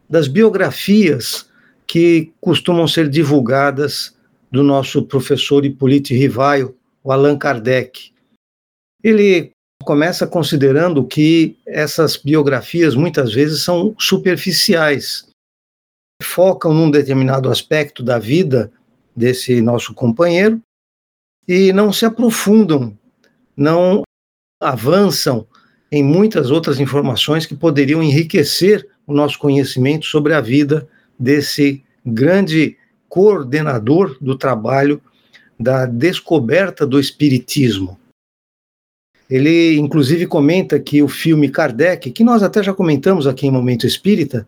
das 0.08 0.28
biografias 0.28 1.50
que 1.86 2.32
costumam 2.40 2.86
ser 2.86 3.08
divulgadas 3.08 4.16
do 4.50 4.62
nosso 4.62 5.02
professor 5.04 5.64
Hippolyte 5.64 6.14
Rivaio, 6.14 6.76
o 7.02 7.10
Allan 7.10 7.36
Kardec. 7.36 8.12
Ele 9.02 9.50
começa 9.82 10.26
considerando 10.26 11.04
que 11.04 11.56
essas 11.66 12.16
biografias 12.16 12.94
muitas 12.94 13.32
vezes 13.32 13.62
são 13.62 13.94
superficiais, 13.98 15.28
focam 16.22 16.72
num 16.72 16.90
determinado 16.90 17.50
aspecto 17.50 18.02
da 18.02 18.18
vida 18.18 18.72
desse 19.14 19.60
nosso 19.60 19.94
companheiro 19.94 20.60
e 21.46 21.72
não 21.72 21.92
se 21.92 22.04
aprofundam, 22.04 22.96
não 23.56 24.02
avançam 24.60 25.46
em 25.90 26.02
muitas 26.02 26.50
outras 26.50 26.80
informações 26.80 27.44
que 27.44 27.54
poderiam 27.54 28.02
enriquecer 28.02 28.88
o 29.06 29.12
nosso 29.12 29.38
conhecimento 29.38 30.06
sobre 30.06 30.32
a 30.32 30.40
vida 30.40 30.88
desse 31.18 31.84
grande 32.04 32.76
coordenador 33.08 34.16
do 34.20 34.36
trabalho 34.36 35.02
da 35.58 35.84
descoberta 35.84 36.86
do 36.86 36.98
espiritismo. 36.98 38.00
Ele, 39.32 39.78
inclusive, 39.78 40.26
comenta 40.26 40.78
que 40.78 41.02
o 41.02 41.08
filme 41.08 41.48
Kardec, 41.48 42.10
que 42.10 42.24
nós 42.24 42.42
até 42.42 42.62
já 42.62 42.74
comentamos 42.74 43.26
aqui 43.26 43.46
em 43.46 43.50
Momento 43.50 43.86
Espírita, 43.86 44.46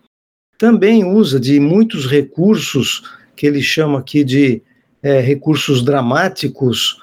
também 0.59 1.05
usa 1.05 1.39
de 1.41 1.59
muitos 1.59 2.07
recursos 2.07 3.03
que 3.37 3.47
ele 3.47 3.63
chama 3.63 4.01
aqui 4.01 4.23
de 4.23 4.63
é, 5.03 5.21
recursos 5.21 5.83
dramáticos, 5.83 7.01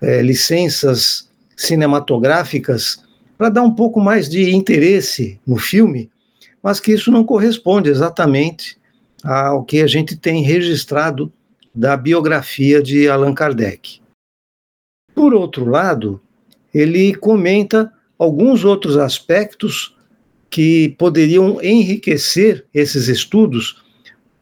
é, 0.00 0.22
licenças 0.22 1.28
cinematográficas, 1.56 3.02
para 3.36 3.48
dar 3.48 3.62
um 3.62 3.74
pouco 3.74 4.00
mais 4.00 4.28
de 4.28 4.50
interesse 4.50 5.38
no 5.46 5.56
filme 5.56 6.10
mas 6.62 6.80
que 6.80 6.92
isso 6.92 7.10
não 7.10 7.24
corresponde 7.24 7.88
exatamente 7.88 8.78
ao 9.22 9.64
que 9.64 9.80
a 9.80 9.86
gente 9.86 10.16
tem 10.16 10.42
registrado 10.42 11.32
da 11.74 11.96
biografia 11.96 12.82
de 12.82 13.08
Allan 13.08 13.34
Kardec. 13.34 14.00
Por 15.14 15.34
outro 15.34 15.64
lado, 15.64 16.20
ele 16.72 17.14
comenta 17.14 17.92
alguns 18.18 18.64
outros 18.64 18.96
aspectos 18.96 19.94
que 20.50 20.90
poderiam 20.98 21.62
enriquecer 21.62 22.64
esses 22.72 23.08
estudos, 23.08 23.82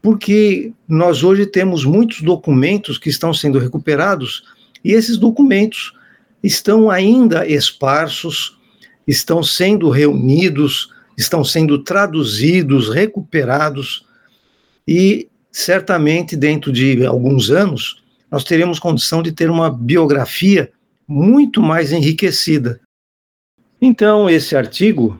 porque 0.01 0.71
nós 0.87 1.23
hoje 1.23 1.45
temos 1.45 1.83
muitos 1.83 2.21
documentos 2.21 2.97
que 2.97 3.09
estão 3.09 3.33
sendo 3.33 3.59
recuperados 3.59 4.43
e 4.83 4.93
esses 4.93 5.17
documentos 5.17 5.93
estão 6.41 6.89
ainda 6.89 7.45
esparsos, 7.45 8.57
estão 9.05 9.43
sendo 9.43 9.89
reunidos, 9.89 10.89
estão 11.17 11.43
sendo 11.43 11.83
traduzidos, 11.83 12.89
recuperados, 12.89 14.05
e 14.87 15.27
certamente 15.51 16.35
dentro 16.35 16.71
de 16.71 17.05
alguns 17.05 17.49
anos 17.49 18.03
nós 18.31 18.43
teremos 18.43 18.79
condição 18.79 19.21
de 19.21 19.31
ter 19.31 19.49
uma 19.49 19.69
biografia 19.69 20.71
muito 21.07 21.61
mais 21.61 21.91
enriquecida. 21.91 22.81
Então, 23.81 24.29
esse 24.29 24.55
artigo 24.55 25.17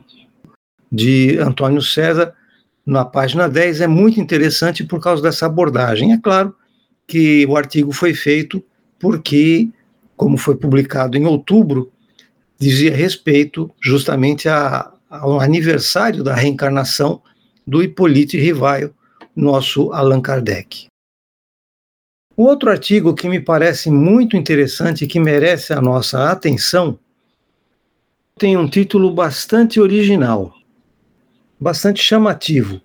de 0.92 1.38
Antônio 1.38 1.82
César, 1.82 2.34
na 2.86 3.06
página 3.06 3.48
10, 3.48 3.82
é 3.82 3.88
muito 3.88 4.20
interessante 4.20 4.84
por 4.84 5.00
causa 5.00 5.22
dessa 5.22 5.46
abordagem. 5.46 6.14
É 6.14 6.18
claro 6.18 6.56
que 7.06 7.46
o 7.46 7.56
artigo 7.56 7.92
foi 7.92 8.14
feito 8.14 8.64
porque, 9.00 9.70
como 10.16 10.38
foi 10.38 10.56
publicado 10.56 11.18
em 11.18 11.26
outubro, 11.26 11.92
dizia 12.58 12.96
respeito 12.96 13.72
justamente 13.80 14.50
a, 14.50 14.92
ao 15.10 15.40
aniversário 15.40 16.24
da 16.24 16.34
reencarnação 16.34 17.22
do 17.66 17.84
Hippolyte 17.84 18.38
Rivaio, 18.38 18.94
nosso 19.36 19.92
Allan 19.94 20.22
Kardec. 20.22 20.88
Outro 22.38 22.70
artigo 22.70 23.16
que 23.16 23.28
me 23.28 23.40
parece 23.40 23.90
muito 23.90 24.38
interessante 24.38 25.04
e 25.04 25.08
que 25.08 25.20
merece 25.20 25.74
a 25.74 25.82
nossa 25.82 26.30
atenção 26.30 27.00
tem 28.38 28.56
um 28.56 28.70
título 28.70 29.12
bastante 29.12 29.80
original, 29.80 30.54
bastante 31.60 32.00
chamativo. 32.00 32.80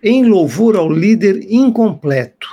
Em 0.00 0.24
louvor 0.24 0.76
ao 0.76 0.88
líder 0.88 1.50
incompleto. 1.50 2.46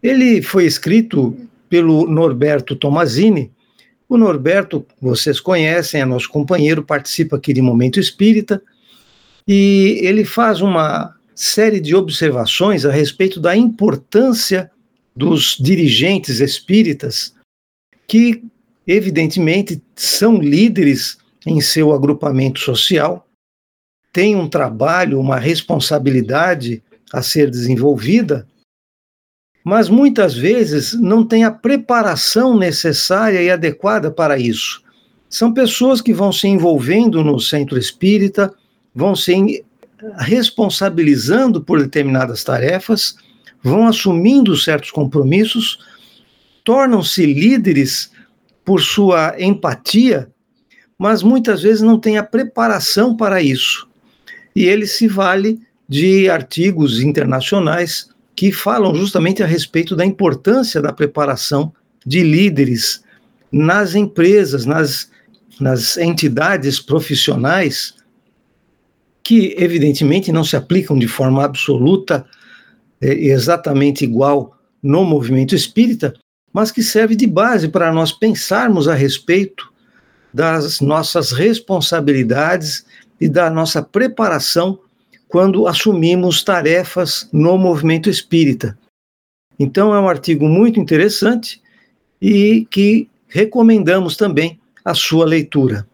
Ele 0.00 0.40
foi 0.40 0.66
escrito 0.66 1.36
pelo 1.68 2.06
Norberto 2.06 2.76
Tomazini, 2.76 3.50
o 4.08 4.16
Norberto, 4.16 4.86
vocês 5.00 5.40
conhecem, 5.40 6.00
é 6.00 6.04
nosso 6.04 6.28
companheiro, 6.28 6.84
participa 6.84 7.36
aqui 7.36 7.52
de 7.52 7.62
Momento 7.62 7.98
Espírita, 7.98 8.62
e 9.48 9.98
ele 10.02 10.24
faz 10.24 10.60
uma 10.60 11.16
série 11.34 11.80
de 11.80 11.96
observações 11.96 12.84
a 12.84 12.92
respeito 12.92 13.40
da 13.40 13.56
importância 13.56 14.70
dos 15.14 15.56
dirigentes 15.60 16.40
espíritas, 16.40 17.34
que, 18.06 18.42
evidentemente, 18.86 19.82
são 19.94 20.38
líderes 20.38 21.18
em 21.46 21.60
seu 21.60 21.92
agrupamento 21.92 22.60
social, 22.60 23.26
têm 24.12 24.36
um 24.36 24.48
trabalho, 24.48 25.18
uma 25.18 25.38
responsabilidade 25.38 26.82
a 27.12 27.22
ser 27.22 27.50
desenvolvida, 27.50 28.46
mas 29.64 29.88
muitas 29.88 30.34
vezes 30.34 30.92
não 30.94 31.24
tem 31.24 31.44
a 31.44 31.50
preparação 31.50 32.58
necessária 32.58 33.40
e 33.42 33.50
adequada 33.50 34.10
para 34.10 34.38
isso. 34.38 34.82
São 35.28 35.52
pessoas 35.52 36.00
que 36.00 36.12
vão 36.12 36.32
se 36.32 36.48
envolvendo 36.48 37.22
no 37.22 37.38
centro 37.38 37.78
espírita, 37.78 38.52
vão 38.94 39.14
se 39.14 39.64
responsabilizando 40.18 41.62
por 41.62 41.80
determinadas 41.80 42.42
tarefas, 42.42 43.16
vão 43.62 43.86
assumindo 43.86 44.56
certos 44.56 44.90
compromissos, 44.90 45.78
tornam-se 46.64 47.24
líderes 47.24 48.10
por 48.64 48.80
sua 48.80 49.34
empatia, 49.38 50.28
mas 50.98 51.22
muitas 51.22 51.62
vezes 51.62 51.82
não 51.82 51.98
têm 51.98 52.18
a 52.18 52.22
preparação 52.22 53.16
para 53.16 53.42
isso. 53.42 53.88
E 54.54 54.64
ele 54.64 54.86
se 54.86 55.08
vale 55.08 55.60
de 55.88 56.28
artigos 56.28 57.00
internacionais 57.00 58.08
que 58.34 58.52
falam 58.52 58.94
justamente 58.94 59.42
a 59.42 59.46
respeito 59.46 59.94
da 59.94 60.04
importância 60.04 60.80
da 60.80 60.92
preparação 60.92 61.72
de 62.04 62.22
líderes 62.22 63.02
nas 63.50 63.94
empresas, 63.94 64.64
nas, 64.64 65.10
nas 65.60 65.96
entidades 65.96 66.80
profissionais, 66.80 67.94
que 69.22 69.54
evidentemente 69.58 70.32
não 70.32 70.42
se 70.42 70.56
aplicam 70.56 70.98
de 70.98 71.06
forma 71.06 71.44
absoluta, 71.44 72.24
exatamente 73.02 74.04
igual 74.04 74.56
no 74.82 75.04
movimento 75.04 75.54
espírita, 75.54 76.14
mas 76.52 76.70
que 76.70 76.82
serve 76.82 77.16
de 77.16 77.26
base 77.26 77.68
para 77.68 77.92
nós 77.92 78.12
pensarmos 78.12 78.86
a 78.86 78.94
respeito 78.94 79.72
das 80.32 80.80
nossas 80.80 81.32
responsabilidades 81.32 82.86
e 83.20 83.28
da 83.28 83.50
nossa 83.50 83.82
preparação 83.82 84.78
quando 85.28 85.66
assumimos 85.66 86.42
tarefas 86.42 87.28
no 87.32 87.56
movimento 87.56 88.08
espírita. 88.08 88.78
Então, 89.58 89.94
é 89.94 90.00
um 90.00 90.08
artigo 90.08 90.48
muito 90.48 90.78
interessante 90.78 91.60
e 92.20 92.66
que 92.70 93.08
recomendamos 93.28 94.16
também 94.16 94.60
a 94.84 94.94
sua 94.94 95.24
leitura. 95.24 95.86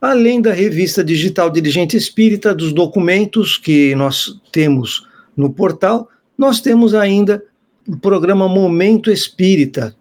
Além 0.00 0.40
da 0.40 0.52
revista 0.52 1.02
digital 1.02 1.50
Dirigente 1.50 1.96
Espírita, 1.96 2.54
dos 2.54 2.72
documentos 2.72 3.56
que 3.56 3.94
nós 3.94 4.40
temos 4.52 5.07
no 5.38 5.50
portal, 5.50 6.08
nós 6.36 6.60
temos 6.60 6.94
ainda 6.94 7.42
o 7.86 7.96
programa 7.96 8.48
Momento 8.48 9.10
Espírita, 9.10 9.94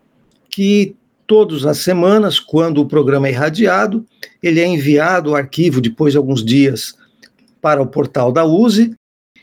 que 0.50 0.96
todas 1.28 1.66
as 1.66 1.78
semanas, 1.78 2.40
quando 2.40 2.82
o 2.82 2.88
programa 2.88 3.28
é 3.28 3.32
irradiado, 3.32 4.04
ele 4.42 4.60
é 4.60 4.66
enviado 4.66 5.32
o 5.32 5.36
arquivo 5.36 5.80
depois 5.80 6.14
de 6.14 6.18
alguns 6.18 6.44
dias 6.44 6.96
para 7.62 7.82
o 7.82 7.88
portal 7.88 8.32
da 8.32 8.44
USE, 8.44 8.96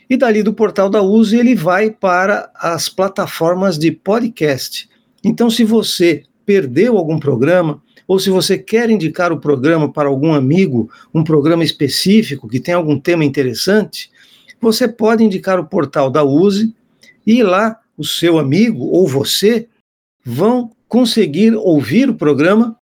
e 0.09 0.17
dali 0.17 0.43
do 0.43 0.53
portal 0.53 0.89
da 0.89 1.01
USE 1.01 1.37
ele 1.37 1.55
vai 1.55 1.89
para 1.89 2.51
as 2.55 2.89
plataformas 2.89 3.77
de 3.77 3.91
podcast. 3.91 4.87
Então, 5.23 5.49
se 5.49 5.63
você 5.63 6.23
perdeu 6.45 6.97
algum 6.97 7.17
programa, 7.17 7.81
ou 8.07 8.19
se 8.19 8.29
você 8.29 8.57
quer 8.57 8.89
indicar 8.89 9.31
o 9.31 9.39
programa 9.39 9.91
para 9.91 10.09
algum 10.09 10.33
amigo, 10.33 10.89
um 11.13 11.23
programa 11.23 11.63
específico 11.63 12.47
que 12.47 12.59
tem 12.59 12.75
algum 12.75 12.99
tema 12.99 13.25
interessante, 13.25 14.11
você 14.65 14.87
pode 14.87 15.23
indicar 15.23 15.59
o 15.59 15.67
portal 15.67 16.09
da 16.09 16.23
USE 16.23 16.73
e 17.23 17.43
lá 17.43 17.79
o 17.95 18.03
seu 18.03 18.39
amigo 18.39 18.83
ou 18.85 19.07
você 19.07 19.67
vão 20.25 20.71
conseguir 20.87 21.53
ouvir 21.55 22.09
o 22.09 22.15
programa 22.15 22.75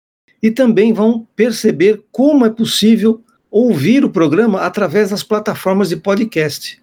e 0.44 0.52
também 0.52 0.94
vão 0.94 1.28
perceber 1.36 2.04
como 2.12 2.46
é 2.46 2.52
possível 2.52 3.24
ouvir 3.50 4.06
o 4.06 4.12
programa 4.12 4.62
através 4.62 5.10
das 5.10 5.24
plataformas 5.24 5.90
de 5.90 5.98
podcast. 5.98 6.80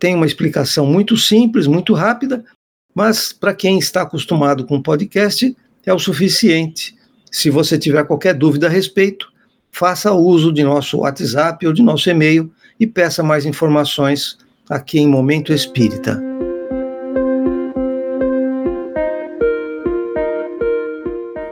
Tem 0.00 0.16
uma 0.16 0.26
explicação 0.26 0.84
muito 0.84 1.16
simples, 1.16 1.68
muito 1.68 1.94
rápida, 1.94 2.44
mas 2.92 3.32
para 3.32 3.54
quem 3.54 3.78
está 3.78 4.02
acostumado 4.02 4.66
com 4.66 4.82
podcast 4.82 5.56
é 5.86 5.94
o 5.94 5.98
suficiente. 5.98 6.96
Se 7.30 7.50
você 7.50 7.78
tiver 7.78 8.04
qualquer 8.04 8.34
dúvida 8.34 8.66
a 8.66 8.70
respeito, 8.70 9.28
faça 9.70 10.12
uso 10.12 10.52
de 10.52 10.64
nosso 10.64 10.98
WhatsApp 10.98 11.64
ou 11.64 11.72
de 11.72 11.82
nosso 11.82 12.10
e-mail 12.10 12.52
e 12.78 12.86
peça 12.86 13.22
mais 13.22 13.44
informações 13.44 14.38
aqui 14.68 14.98
em 14.98 15.08
Momento 15.08 15.52
Espírita. 15.52 16.22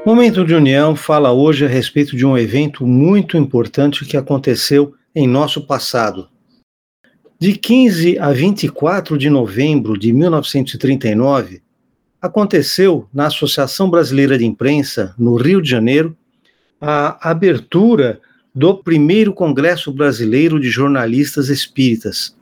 Momento 0.05 0.45
de 0.45 0.55
União 0.55 0.95
fala 0.95 1.33
hoje 1.33 1.65
a 1.65 1.69
respeito 1.69 2.15
de 2.15 2.25
um 2.25 2.39
evento 2.39 2.87
muito 2.87 3.37
importante 3.37 4.05
que 4.05 4.17
aconteceu 4.17 4.95
em 5.15 5.27
nosso 5.27 5.67
passado. 5.67 6.29
De 7.41 7.55
15 7.55 8.19
a 8.19 8.31
24 8.31 9.19
de 9.19 9.29
novembro 9.29 9.99
de 9.99 10.13
1939, 10.13 11.61
aconteceu 12.23 13.09
na 13.13 13.27
Associação 13.27 13.91
Brasileira 13.91 14.39
de 14.39 14.47
Imprensa, 14.47 15.15
no 15.19 15.35
Rio 15.35 15.61
de 15.61 15.69
Janeiro, 15.69 16.17
a 16.81 17.31
abertura 17.31 18.21
do 18.57 18.75
primeiro 18.75 19.35
Congresso 19.35 19.93
Brasileiro 19.93 20.59
de 20.59 20.71
Jornalistas 20.71 21.51
Espíritas. 21.51 22.35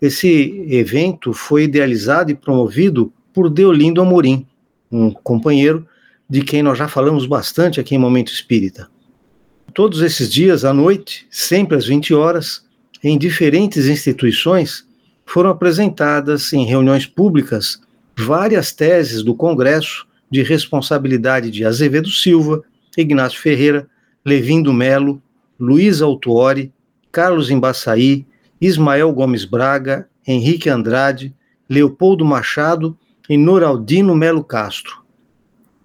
Esse 0.00 0.64
evento 0.66 1.34
foi 1.34 1.64
idealizado 1.64 2.30
e 2.30 2.34
promovido 2.34 3.12
por 3.34 3.50
Deolindo 3.50 4.00
Amorim, 4.00 4.46
um 4.90 5.10
companheiro 5.10 5.86
de 6.28 6.40
quem 6.40 6.62
nós 6.62 6.78
já 6.78 6.88
falamos 6.88 7.26
bastante 7.26 7.78
aqui 7.78 7.94
em 7.94 7.98
Momento 7.98 8.32
Espírita. 8.32 8.88
Todos 9.74 10.00
esses 10.00 10.32
dias 10.32 10.64
à 10.64 10.72
noite, 10.72 11.26
sempre 11.30 11.76
às 11.76 11.84
20 11.84 12.14
horas, 12.14 12.64
em 13.04 13.18
diferentes 13.18 13.88
instituições, 13.88 14.86
foram 15.26 15.50
apresentadas 15.50 16.50
em 16.54 16.64
reuniões 16.64 17.04
públicas 17.04 17.78
várias 18.16 18.72
teses 18.72 19.22
do 19.22 19.34
Congresso 19.34 20.06
de 20.30 20.42
responsabilidade 20.42 21.50
de 21.50 21.62
Azevedo 21.62 22.08
Silva, 22.08 22.64
Ignácio 22.96 23.38
Ferreira, 23.38 23.86
Levindo 24.24 24.72
Melo, 24.72 25.22
Luiz 25.62 26.02
Autuori, 26.02 26.72
Carlos 27.12 27.48
Embaçaí, 27.48 28.26
Ismael 28.60 29.12
Gomes 29.12 29.44
Braga, 29.44 30.08
Henrique 30.26 30.68
Andrade, 30.68 31.32
Leopoldo 31.70 32.24
Machado 32.24 32.98
e 33.28 33.36
Noraldino 33.36 34.12
Melo 34.16 34.42
Castro. 34.42 35.04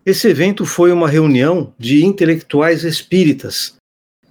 Esse 0.03 0.29
evento 0.29 0.65
foi 0.65 0.91
uma 0.91 1.07
reunião 1.07 1.71
de 1.77 2.03
intelectuais 2.03 2.83
espíritas 2.83 3.75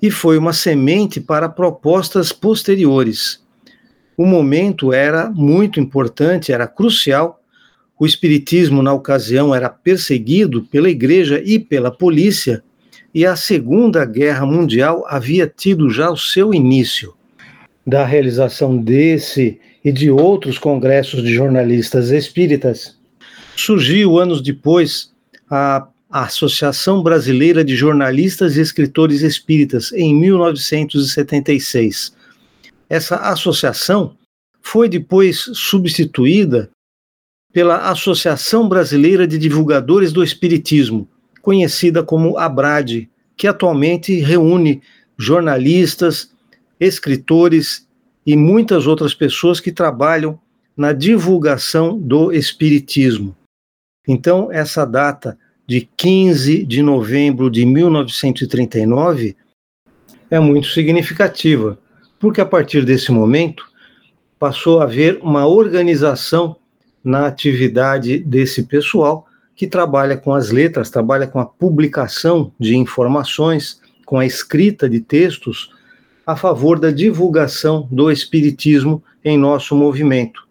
e 0.02 0.10
foi 0.10 0.36
uma 0.36 0.52
semente 0.52 1.20
para 1.20 1.48
propostas 1.48 2.32
posteriores. 2.32 3.40
O 4.16 4.26
momento 4.26 4.92
era 4.92 5.30
muito 5.30 5.78
importante, 5.78 6.52
era 6.52 6.66
crucial 6.66 7.40
o 7.98 8.04
espiritismo, 8.04 8.82
na 8.82 8.92
ocasião, 8.92 9.54
era 9.54 9.70
perseguido 9.70 10.62
pela 10.64 10.90
igreja 10.90 11.40
e 11.44 11.58
pela 11.58 11.90
polícia, 11.90 12.62
e 13.16 13.24
a 13.24 13.34
Segunda 13.34 14.04
Guerra 14.04 14.44
Mundial 14.44 15.06
havia 15.08 15.46
tido 15.46 15.88
já 15.88 16.10
o 16.10 16.18
seu 16.18 16.52
início. 16.52 17.14
Da 17.86 18.04
realização 18.04 18.76
desse 18.76 19.58
e 19.82 19.90
de 19.90 20.10
outros 20.10 20.58
congressos 20.58 21.22
de 21.22 21.32
jornalistas 21.32 22.10
espíritas, 22.10 22.98
surgiu 23.56 24.18
anos 24.18 24.42
depois 24.42 25.14
a 25.48 25.88
Associação 26.10 27.02
Brasileira 27.02 27.64
de 27.64 27.74
Jornalistas 27.74 28.58
e 28.58 28.60
Escritores 28.60 29.22
Espíritas, 29.22 29.92
em 29.92 30.14
1976. 30.14 32.14
Essa 32.86 33.16
associação 33.16 34.14
foi 34.60 34.90
depois 34.90 35.38
substituída 35.54 36.68
pela 37.50 37.88
Associação 37.88 38.68
Brasileira 38.68 39.26
de 39.26 39.38
Divulgadores 39.38 40.12
do 40.12 40.22
Espiritismo, 40.22 41.08
conhecida 41.46 42.02
como 42.02 42.36
ABRAD, 42.36 43.08
que 43.36 43.46
atualmente 43.46 44.18
reúne 44.18 44.82
jornalistas, 45.16 46.32
escritores 46.80 47.86
e 48.26 48.36
muitas 48.36 48.88
outras 48.88 49.14
pessoas 49.14 49.60
que 49.60 49.70
trabalham 49.70 50.40
na 50.76 50.92
divulgação 50.92 51.96
do 51.96 52.32
Espiritismo. 52.32 53.36
Então, 54.08 54.50
essa 54.50 54.84
data 54.84 55.38
de 55.68 55.88
15 55.96 56.64
de 56.64 56.82
novembro 56.82 57.48
de 57.48 57.64
1939 57.64 59.36
é 60.28 60.40
muito 60.40 60.66
significativa, 60.66 61.78
porque 62.18 62.40
a 62.40 62.46
partir 62.46 62.84
desse 62.84 63.12
momento 63.12 63.64
passou 64.36 64.80
a 64.80 64.82
haver 64.82 65.20
uma 65.22 65.46
organização 65.46 66.56
na 67.04 67.28
atividade 67.28 68.18
desse 68.18 68.64
pessoal 68.64 69.25
que 69.56 69.66
trabalha 69.66 70.18
com 70.18 70.34
as 70.34 70.50
letras, 70.50 70.90
trabalha 70.90 71.26
com 71.26 71.40
a 71.40 71.46
publicação 71.46 72.52
de 72.60 72.76
informações, 72.76 73.80
com 74.04 74.18
a 74.18 74.26
escrita 74.26 74.88
de 74.88 75.00
textos 75.00 75.74
a 76.26 76.36
favor 76.36 76.78
da 76.78 76.90
divulgação 76.90 77.88
do 77.90 78.10
Espiritismo 78.10 79.02
em 79.24 79.38
nosso 79.38 79.74
movimento. 79.74 80.46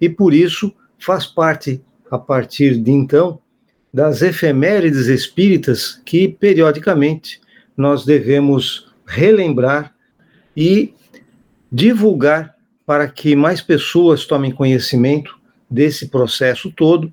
E 0.00 0.08
por 0.08 0.34
isso 0.34 0.74
faz 0.98 1.24
parte, 1.24 1.80
a 2.10 2.18
partir 2.18 2.76
de 2.76 2.90
então, 2.90 3.38
das 3.92 4.22
efemérides 4.22 5.06
espíritas 5.06 6.00
que 6.04 6.28
periodicamente 6.28 7.40
nós 7.76 8.04
devemos 8.04 8.92
relembrar 9.06 9.94
e 10.56 10.92
divulgar 11.70 12.54
para 12.84 13.08
que 13.08 13.34
mais 13.34 13.60
pessoas 13.60 14.26
tomem 14.26 14.50
conhecimento 14.50 15.38
desse 15.70 16.08
processo 16.08 16.70
todo 16.72 17.12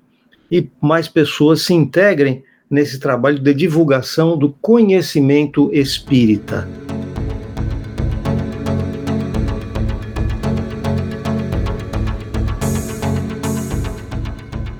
e 0.52 0.68
mais 0.82 1.08
pessoas 1.08 1.62
se 1.62 1.72
integrem 1.72 2.44
nesse 2.70 3.00
trabalho 3.00 3.38
de 3.38 3.54
divulgação 3.54 4.36
do 4.36 4.52
conhecimento 4.52 5.70
espírita. 5.72 6.68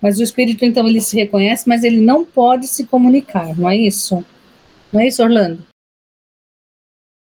Mas 0.00 0.18
o 0.18 0.22
espírito, 0.22 0.64
então, 0.64 0.86
ele 0.86 1.00
se 1.00 1.16
reconhece, 1.16 1.68
mas 1.68 1.84
ele 1.84 2.00
não 2.00 2.24
pode 2.24 2.66
se 2.66 2.86
comunicar, 2.86 3.56
não 3.58 3.68
é 3.68 3.76
isso? 3.76 4.24
Não 4.92 5.00
é 5.00 5.08
isso, 5.08 5.22
Orlando? 5.22 5.62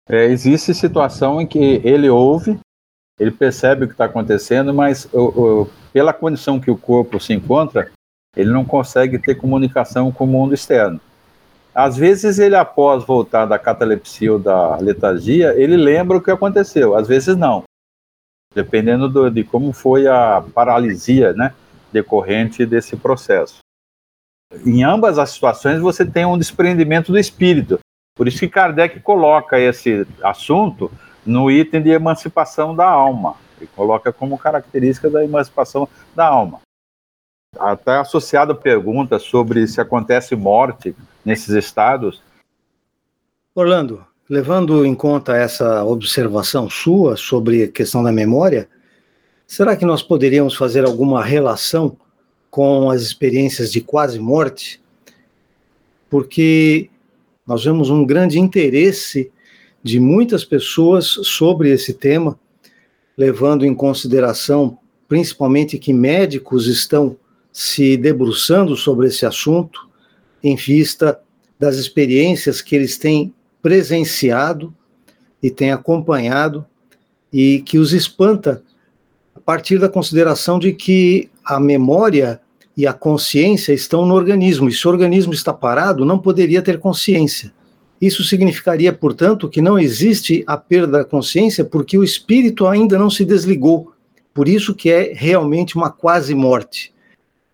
É, 0.09 0.25
existe 0.25 0.73
situação 0.73 1.41
em 1.41 1.45
que 1.45 1.81
ele 1.83 2.09
ouve, 2.09 2.57
ele 3.19 3.31
percebe 3.31 3.83
o 3.83 3.87
que 3.87 3.93
está 3.93 4.05
acontecendo, 4.05 4.73
mas 4.73 5.05
o, 5.11 5.19
o, 5.63 5.69
pela 5.91 6.13
condição 6.13 6.59
que 6.59 6.71
o 6.71 6.77
corpo 6.77 7.19
se 7.19 7.33
encontra, 7.33 7.91
ele 8.37 8.51
não 8.51 8.63
consegue 8.63 9.17
ter 9.17 9.35
comunicação 9.35 10.11
com 10.11 10.23
o 10.23 10.27
mundo 10.27 10.53
externo. 10.53 11.01
Às 11.73 11.97
vezes 11.97 12.39
ele, 12.39 12.55
após 12.55 13.03
voltar 13.03 13.45
da 13.45 13.59
catalepsia 13.59 14.33
ou 14.33 14.39
da 14.39 14.77
letargia, 14.77 15.53
ele 15.57 15.75
lembra 15.75 16.17
o 16.17 16.21
que 16.21 16.31
aconteceu, 16.31 16.95
às 16.95 17.07
vezes 17.07 17.35
não. 17.35 17.63
Dependendo 18.55 19.09
do, 19.09 19.29
de 19.29 19.43
como 19.43 19.73
foi 19.73 20.07
a 20.07 20.43
paralisia, 20.53 21.33
né? 21.33 21.53
decorrente 21.91 22.65
desse 22.65 22.95
processo. 22.95 23.59
Em 24.65 24.83
ambas 24.83 25.17
as 25.17 25.31
situações, 25.31 25.79
você 25.79 26.05
tem 26.05 26.25
um 26.25 26.37
desprendimento 26.37 27.11
do 27.11 27.19
espírito. 27.19 27.79
Por 28.15 28.27
isso 28.27 28.39
que 28.39 28.47
Kardec 28.47 28.99
coloca 29.01 29.59
esse 29.59 30.07
assunto 30.23 30.91
no 31.25 31.51
item 31.51 31.81
de 31.81 31.89
emancipação 31.89 32.75
da 32.75 32.87
alma. 32.87 33.35
Ele 33.57 33.69
coloca 33.75 34.13
como 34.13 34.37
característica 34.37 35.09
da 35.09 35.23
emancipação 35.23 35.87
da 36.15 36.25
alma. 36.25 36.61
Até 37.59 37.97
associado 37.97 38.51
a 38.51 38.55
pergunta 38.55 39.19
sobre 39.19 39.67
se 39.67 39.81
acontece 39.81 40.35
morte 40.35 40.95
nesses 41.25 41.49
estados. 41.49 42.21
Orlando, 43.55 44.05
levando 44.29 44.85
em 44.85 44.93
conta 44.93 45.35
essa 45.35 45.83
observação 45.83 46.69
sua 46.69 47.15
sobre 47.17 47.63
a 47.63 47.67
questão 47.67 48.03
da 48.03 48.11
memória, 48.11 48.69
Será 49.47 49.77
que 49.77 49.85
nós 49.85 50.03
poderíamos 50.03 50.55
fazer 50.55 50.83
alguma 50.83 51.23
relação 51.23 51.95
com 52.51 52.91
as 52.91 53.01
experiências 53.01 53.71
de 53.71 53.79
quase 53.79 54.19
morte? 54.19 54.81
Porque 56.09 56.89
nós 57.47 57.63
vemos 57.63 57.89
um 57.89 58.05
grande 58.05 58.37
interesse 58.37 59.31
de 59.81 60.01
muitas 60.01 60.43
pessoas 60.43 61.05
sobre 61.05 61.71
esse 61.71 61.93
tema, 61.93 62.37
levando 63.17 63.65
em 63.65 63.73
consideração 63.73 64.77
principalmente 65.07 65.79
que 65.79 65.93
médicos 65.93 66.67
estão 66.67 67.15
se 67.57 67.97
debruçando 67.97 68.75
sobre 68.75 69.07
esse 69.07 69.25
assunto, 69.25 69.89
em 70.43 70.55
vista 70.55 71.19
das 71.57 71.77
experiências 71.77 72.61
que 72.61 72.75
eles 72.75 72.99
têm 72.99 73.33
presenciado 73.63 74.71
e 75.41 75.49
têm 75.49 75.71
acompanhado 75.71 76.63
e 77.33 77.63
que 77.65 77.79
os 77.79 77.93
espanta 77.93 78.61
partir 79.47 79.79
da 79.79 79.87
consideração 79.87 80.59
de 80.59 80.73
que 80.73 81.29
a 81.41 81.57
memória 81.57 82.41
e 82.75 82.85
a 82.85 82.91
consciência 82.91 83.71
estão 83.71 84.05
no 84.05 84.13
organismo, 84.13 84.67
e 84.67 84.73
se 84.73 84.85
o 84.85 84.91
organismo 84.91 85.31
está 85.31 85.53
parado, 85.53 86.03
não 86.03 86.19
poderia 86.19 86.61
ter 86.61 86.77
consciência. 86.79 87.53
Isso 88.01 88.25
significaria, 88.25 88.91
portanto, 88.91 89.47
que 89.47 89.61
não 89.61 89.79
existe 89.79 90.43
a 90.45 90.57
perda 90.57 90.99
da 90.99 91.05
consciência 91.05 91.63
porque 91.63 91.97
o 91.97 92.03
espírito 92.03 92.67
ainda 92.67 92.99
não 92.99 93.09
se 93.09 93.23
desligou. 93.23 93.93
Por 94.33 94.49
isso 94.49 94.75
que 94.75 94.91
é 94.91 95.13
realmente 95.15 95.77
uma 95.77 95.89
quase 95.89 96.35
morte. 96.35 96.93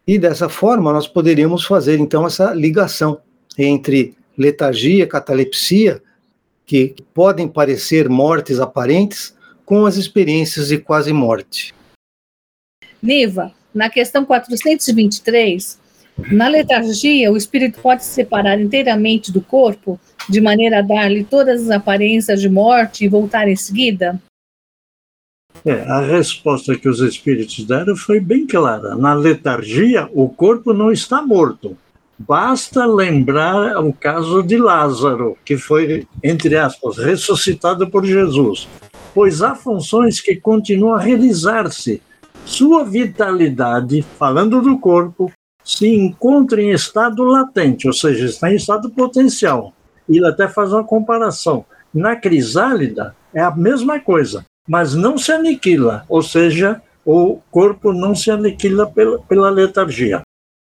E 0.06 0.20
dessa 0.20 0.50
forma 0.50 0.92
nós 0.92 1.08
poderíamos 1.08 1.66
fazer 1.66 2.00
então 2.00 2.26
essa 2.26 2.54
ligação 2.54 3.22
entre 3.58 4.16
letargia, 4.38 5.08
catalepsia, 5.08 6.02
que 6.66 6.96
podem 7.14 7.48
parecer 7.48 8.10
mortes 8.10 8.60
aparentes, 8.60 9.36
com 9.66 9.86
as 9.86 9.96
experiências 9.96 10.68
de 10.68 10.78
quase 10.78 11.14
morte. 11.14 11.74
Niva, 13.02 13.52
na 13.74 13.90
questão 13.90 14.26
423, 14.26 15.80
na 16.32 16.48
letargia, 16.48 17.32
o 17.32 17.38
espírito 17.38 17.80
pode 17.82 18.04
se 18.04 18.12
separar 18.12 18.60
inteiramente 18.60 19.32
do 19.32 19.42
corpo, 19.42 20.00
de 20.30 20.40
maneira 20.40 20.80
a 20.80 20.82
dar-lhe 20.82 21.24
todas 21.24 21.64
as 21.64 21.70
aparências 21.70 22.40
de 22.40 22.50
morte 22.50 23.04
e 23.04 23.08
voltar 23.08 23.48
em 23.48 23.56
seguida? 23.56 24.22
É, 25.66 25.82
a 25.84 26.02
resposta 26.02 26.78
que 26.78 26.90
os 26.90 27.00
espíritos 27.00 27.64
deram 27.64 27.96
foi 27.96 28.20
bem 28.20 28.46
clara. 28.46 28.96
Na 28.96 29.14
letargia, 29.14 30.10
o 30.14 30.28
corpo 30.28 30.74
não 30.74 30.92
está 30.92 31.22
morto. 31.22 31.78
Basta 32.20 32.86
lembrar 32.86 33.84
o 33.84 33.94
caso 33.94 34.44
de 34.44 34.58
Lázaro, 34.58 35.38
que 35.44 35.58
foi, 35.58 36.06
entre 36.22 36.58
aspas, 36.58 36.98
ressuscitado 36.98 37.90
por 37.90 38.06
Jesus. 38.06 38.68
Pois 39.14 39.42
há 39.42 39.56
funções 39.56 40.20
que 40.20 40.36
continuam 40.36 40.96
a 40.96 41.00
realizar-se, 41.00 42.02
sua 42.46 42.84
vitalidade, 42.84 44.06
falando 44.20 44.62
do 44.62 44.78
corpo, 44.78 45.32
se 45.64 45.88
encontra 45.88 46.62
em 46.62 46.72
estado 46.72 47.24
latente, 47.24 47.88
ou 47.88 47.94
seja, 47.94 48.26
está 48.26 48.52
em 48.52 48.56
estado 48.56 48.90
potencial. 48.90 49.74
Ele 50.10 50.26
até 50.28 50.48
faz 50.48 50.74
uma 50.74 50.84
comparação. 50.84 51.66
Na 51.94 52.16
crisálida 52.16 53.16
é 53.34 53.42
a 53.42 53.52
mesma 53.52 54.00
coisa, 54.00 54.46
mas 54.68 54.96
não 54.96 55.18
se 55.18 55.32
aniquila, 55.32 56.06
ou 56.08 56.22
seja, 56.22 56.82
o 57.06 57.42
corpo 57.52 57.92
não 57.92 58.16
se 58.16 58.32
aniquila 58.32 58.88
pela, 58.88 59.20
pela 59.20 59.50
letargia. 59.50 60.22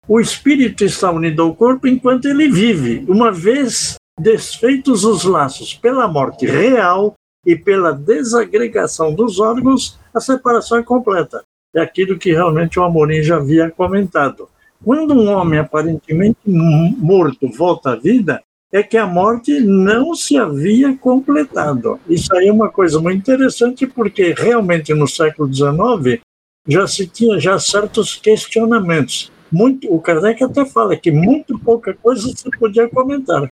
O 0.09 0.21
espírito 0.21 0.85
está 0.85 1.11
unido 1.11 1.43
ao 1.43 1.55
corpo 1.55 1.87
enquanto 1.87 2.27
ele 2.27 2.49
vive, 2.49 3.05
uma 3.09 3.33
vez 3.33 3.97
desfeitos 4.19 5.05
os 5.05 5.25
laços 5.25 5.75
pela 5.75 6.07
morte 6.07 6.47
real 6.47 7.15
e 7.45 7.57
pela 7.57 7.93
desagregação 7.93 9.15
dos 9.15 9.41
órgãos, 9.41 9.99
a 10.15 10.21
separação 10.21 10.79
é 10.79 10.83
completa 10.83 11.45
é 11.77 11.83
aquilo 11.83 12.19
que 12.19 12.33
realmente 12.33 12.79
o 12.79 12.83
Amorim 12.83 13.23
já 13.23 13.37
havia 13.37 13.71
comentado. 13.71 14.49
Quando 14.83 15.15
um 15.15 15.29
homem 15.29 15.59
aparentemente 15.59 16.39
morto 16.47 17.49
volta 17.51 17.91
à 17.91 17.97
vida, 17.97 18.43
é 18.73 18.83
que 18.83 18.97
a 18.97 19.07
morte 19.07 19.61
não 19.61 20.15
se 20.15 20.37
havia 20.37 20.97
completado. 20.97 22.01
Isso 22.09 22.35
aí 22.35 22.49
é 22.49 22.53
uma 22.53 22.71
coisa 22.71 23.01
muito 23.01 23.19
interessante, 23.19 23.87
porque 23.87 24.35
realmente 24.37 24.93
no 24.93 25.07
século 25.07 25.53
XIX 25.53 26.21
já 26.67 26.87
se 26.87 27.07
tinha 27.07 27.39
já 27.39 27.59
certos 27.59 28.17
questionamentos. 28.17 29.33
Muito, 29.51 29.93
o 29.93 30.01
Kardec 30.01 30.43
até 30.43 30.65
fala 30.65 30.97
que 30.97 31.13
muito 31.13 31.59
pouca 31.59 31.95
coisa 31.95 32.29
se 32.37 32.51
podia 32.59 32.89
comentar. 32.89 33.49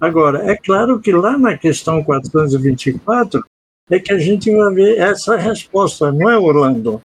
Agora, 0.00 0.50
é 0.50 0.56
claro 0.56 0.98
que 0.98 1.12
lá 1.12 1.38
na 1.38 1.56
questão 1.56 2.02
424 2.02 3.44
é 3.90 3.98
que 4.00 4.12
a 4.12 4.18
gente 4.18 4.50
vai 4.54 4.74
ver 4.74 4.98
essa 4.98 5.36
resposta, 5.36 6.10
não 6.10 6.30
é, 6.30 6.38
Orlando? 6.38 7.00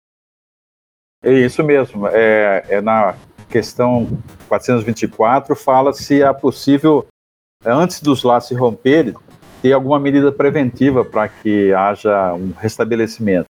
É 1.22 1.32
isso 1.32 1.62
mesmo. 1.62 2.08
É, 2.08 2.64
é 2.68 2.80
na 2.80 3.14
questão 3.48 4.08
424 4.48 5.54
fala 5.54 5.92
se 5.92 6.20
é 6.20 6.32
possível 6.32 7.06
antes 7.64 8.00
dos 8.00 8.22
laços 8.22 8.48
se 8.48 8.54
romperem, 8.54 9.14
ter 9.62 9.72
alguma 9.72 9.98
medida 9.98 10.30
preventiva 10.30 11.04
para 11.04 11.28
que 11.28 11.72
haja 11.72 12.34
um 12.34 12.52
restabelecimento. 12.52 13.46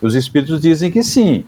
Os 0.00 0.14
espíritos 0.14 0.60
dizem 0.60 0.90
que 0.90 1.02
sim, 1.02 1.44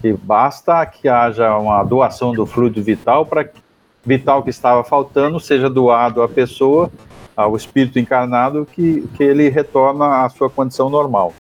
que 0.00 0.12
basta 0.12 0.84
que 0.86 1.08
haja 1.08 1.56
uma 1.58 1.82
doação 1.82 2.32
do 2.32 2.46
fluido 2.46 2.82
vital 2.82 3.26
para 3.26 3.44
que 3.44 3.60
vital 4.04 4.42
que 4.42 4.50
estava 4.50 4.82
faltando 4.82 5.38
seja 5.38 5.68
doado 5.68 6.22
à 6.22 6.28
pessoa, 6.28 6.90
ao 7.36 7.54
espírito 7.54 7.98
encarnado, 7.98 8.66
que, 8.66 9.06
que 9.16 9.22
ele 9.22 9.48
retorna 9.48 10.24
à 10.24 10.28
sua 10.30 10.48
condição 10.48 10.88
normal. 10.88 11.34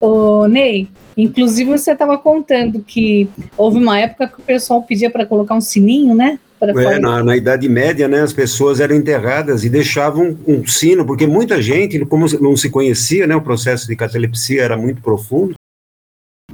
Ô, 0.00 0.46
Ney, 0.46 0.88
inclusive 1.16 1.70
você 1.70 1.92
estava 1.92 2.16
contando 2.18 2.82
que 2.82 3.28
houve 3.56 3.78
uma 3.78 3.98
época 3.98 4.28
que 4.28 4.40
o 4.40 4.44
pessoal 4.44 4.82
pedia 4.82 5.10
para 5.10 5.26
colocar 5.26 5.54
um 5.54 5.60
sininho, 5.60 6.14
né? 6.14 6.38
É, 6.70 6.98
na, 6.98 7.22
na, 7.22 7.36
Idade 7.36 7.68
Média, 7.68 8.08
né, 8.08 8.20
as 8.20 8.32
pessoas 8.32 8.80
eram 8.80 8.96
enterradas 8.96 9.64
e 9.64 9.68
deixavam 9.68 10.38
um 10.46 10.66
sino, 10.66 11.04
porque 11.04 11.26
muita 11.26 11.60
gente, 11.60 12.04
como 12.06 12.26
não 12.40 12.56
se 12.56 12.70
conhecia, 12.70 13.26
né, 13.26 13.36
o 13.36 13.42
processo 13.42 13.86
de 13.86 13.96
catalepsia 13.96 14.62
era 14.62 14.76
muito 14.76 15.02
profundo, 15.02 15.54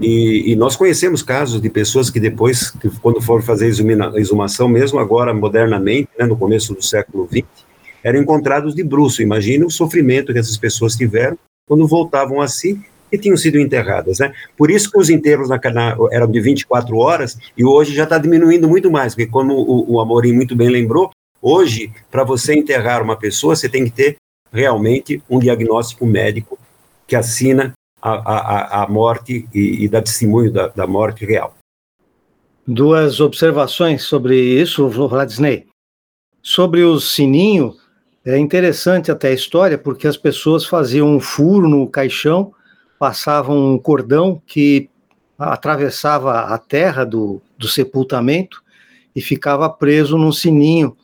e, 0.00 0.52
e, 0.52 0.56
nós 0.56 0.74
conhecemos 0.74 1.22
casos 1.22 1.60
de 1.60 1.68
pessoas 1.68 2.10
que 2.10 2.18
depois, 2.18 2.70
que 2.70 2.88
quando 3.00 3.20
foram 3.20 3.42
fazer 3.42 3.66
a 3.66 4.18
exumação, 4.18 4.66
mesmo 4.66 4.98
agora 4.98 5.34
modernamente, 5.34 6.08
né, 6.18 6.24
no 6.24 6.36
começo 6.36 6.74
do 6.74 6.82
século 6.82 7.28
XX, 7.30 7.44
eram 8.02 8.20
encontrados 8.20 8.74
de 8.74 8.82
bruxo. 8.82 9.22
Imagina 9.22 9.66
o 9.66 9.70
sofrimento 9.70 10.32
que 10.32 10.38
essas 10.38 10.56
pessoas 10.56 10.96
tiveram 10.96 11.38
quando 11.68 11.86
voltavam 11.86 12.40
a 12.40 12.48
si 12.48 12.80
e 13.12 13.18
tinham 13.18 13.36
sido 13.36 13.58
enterradas. 13.58 14.18
Né? 14.18 14.32
Por 14.56 14.70
isso 14.70 14.90
que 14.90 14.98
os 14.98 15.10
enterros 15.10 15.48
na, 15.48 15.60
na, 15.72 15.96
eram 16.10 16.30
de 16.30 16.40
24 16.40 16.96
horas 16.96 17.38
e 17.56 17.64
hoje 17.64 17.94
já 17.94 18.04
está 18.04 18.16
diminuindo 18.16 18.68
muito 18.68 18.90
mais, 18.90 19.14
porque 19.14 19.30
como 19.30 19.54
o, 19.54 19.92
o 19.92 20.00
Amorim 20.00 20.32
muito 20.32 20.56
bem 20.56 20.70
lembrou, 20.70 21.10
hoje, 21.40 21.92
para 22.10 22.24
você 22.24 22.54
enterrar 22.54 23.02
uma 23.02 23.16
pessoa, 23.16 23.54
você 23.54 23.68
tem 23.68 23.84
que 23.84 23.90
ter 23.90 24.16
realmente 24.50 25.22
um 25.28 25.38
diagnóstico 25.38 26.06
médico 26.06 26.58
que 27.06 27.14
assina 27.14 27.72
a, 28.00 28.10
a, 28.10 28.82
a 28.82 28.88
morte 28.88 29.46
e, 29.54 29.84
e 29.84 29.88
dá 29.88 30.00
testemunho 30.00 30.50
da, 30.50 30.68
da 30.68 30.86
morte 30.86 31.24
real. 31.24 31.54
Duas 32.66 33.20
observações 33.20 34.02
sobre 34.02 34.36
isso, 34.36 34.88
Vladisney. 34.88 35.66
Sobre 36.40 36.82
o 36.82 36.98
sininho, 37.00 37.74
é 38.24 38.38
interessante 38.38 39.10
até 39.10 39.28
a 39.28 39.34
história, 39.34 39.76
porque 39.76 40.06
as 40.06 40.16
pessoas 40.16 40.64
faziam 40.64 41.08
um 41.08 41.18
furo 41.18 41.68
no 41.68 41.88
caixão, 41.88 42.52
passavam 43.02 43.74
um 43.74 43.78
cordão 43.78 44.40
que 44.46 44.88
atravessava 45.36 46.42
a 46.42 46.56
terra 46.56 47.04
do, 47.04 47.42
do 47.58 47.66
sepultamento 47.66 48.62
e 49.12 49.20
ficava 49.20 49.68
preso 49.68 50.16
num 50.16 50.30
sininho 50.30 50.96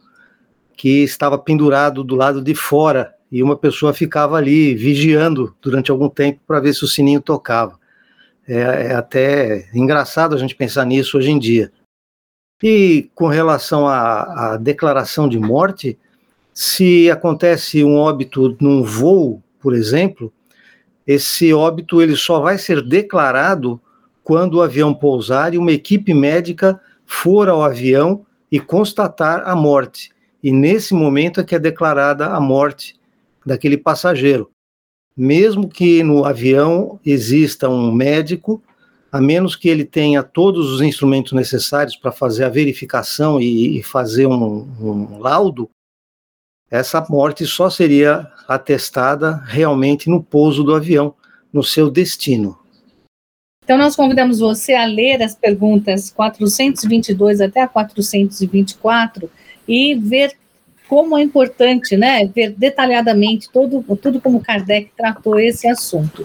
que 0.77 1.03
estava 1.03 1.37
pendurado 1.37 2.05
do 2.05 2.15
lado 2.15 2.41
de 2.41 2.55
fora 2.55 3.17
e 3.33 3.43
uma 3.43 3.57
pessoa 3.57 3.93
ficava 3.93 4.37
ali 4.37 4.77
vigiando 4.77 5.57
durante 5.61 5.91
algum 5.91 6.09
tempo 6.09 6.39
para 6.47 6.61
ver 6.61 6.73
se 6.73 6.85
o 6.85 6.87
sininho 6.87 7.21
tocava. 7.21 7.77
É, 8.47 8.61
é, 8.61 8.95
até 8.95 9.69
engraçado 9.75 10.37
a 10.37 10.39
gente 10.39 10.55
pensar 10.55 10.85
nisso 10.85 11.19
hoje 11.19 11.33
em 11.33 11.39
dia. 11.41 11.73
E 12.63 13.11
com 13.13 13.27
relação 13.27 13.89
à, 13.89 14.53
à 14.53 14.57
declaração 14.57 15.29
de 15.29 15.41
morte, 15.41 15.99
se 16.55 17.11
acontece 17.11 17.83
um 17.83 17.97
óbito 17.97 18.57
num 18.61 18.85
voo, 18.85 19.43
por 19.59 19.75
exemplo, 19.75 20.33
esse 21.09 21.55
óbito 21.55 22.03
ele 22.03 22.15
só 22.15 22.39
vai 22.39 22.59
ser 22.59 22.83
declarado 22.83 23.81
quando 24.23 24.57
o 24.57 24.63
avião 24.63 24.93
pousar 24.93 25.55
e 25.55 25.59
uma 25.59 25.73
equipe 25.73 26.13
médica 26.13 26.79
for 27.07 27.49
ao 27.49 27.63
avião 27.65 28.27
e 28.53 28.61
constatar 28.61 29.49
a 29.49 29.57
morte. 29.57 30.11
E 30.43 30.53
nesse 30.53 30.93
momento 30.93 31.41
é 31.41 31.45
que 31.45 31.55
é 31.55 31.59
declarada 31.59 32.27
a 32.27 32.39
morte 32.39 32.95
daquele 33.45 33.79
passageiro. 33.79 34.51
Mesmo 35.17 35.67
que 35.67 36.03
no 36.03 36.27
avião 36.27 37.01
exista 37.05 37.71
um 37.71 37.91
médico, 37.91 38.63
a 39.11 39.19
menos 39.19 39.57
que 39.57 39.71
ele 39.71 39.87
tenha 39.87 40.23
todos 40.23 40.71
os 40.71 40.83
instrumentos 40.83 41.33
necessários 41.33 41.97
para 41.97 42.13
fazer 42.13 42.45
a 42.45 42.51
verificação 42.51 43.41
e, 43.41 43.79
e 43.79 43.83
fazer 43.83 44.27
um, 44.27 44.69
um 44.79 45.19
laudo, 45.19 45.71
essa 46.71 47.05
morte 47.09 47.47
só 47.47 47.71
seria 47.71 48.31
atestada 48.47 49.43
realmente 49.47 50.09
no 50.09 50.23
pouso 50.23 50.63
do 50.63 50.75
avião, 50.75 51.15
no 51.53 51.63
seu 51.63 51.91
destino. 51.91 52.59
Então, 53.65 53.77
nós 53.77 53.95
convidamos 53.95 54.39
você 54.39 54.73
a 54.73 54.87
ler 54.87 55.23
as 55.23 55.35
perguntas 55.35 56.11
422 56.11 57.41
até 57.41 57.61
a 57.61 57.69
424 57.69 59.31
e 59.67 59.95
ver 59.95 60.35
como 60.89 61.19
é 61.19 61.23
importante, 61.23 61.97
né, 61.97 62.25
ver 62.27 62.55
detalhadamente 62.57 63.51
todo, 63.53 63.85
tudo 63.97 64.21
como 64.23 64.41
Kardec 64.41 64.91
tratou 64.97 65.39
esse 65.39 65.69
assunto. 65.69 66.25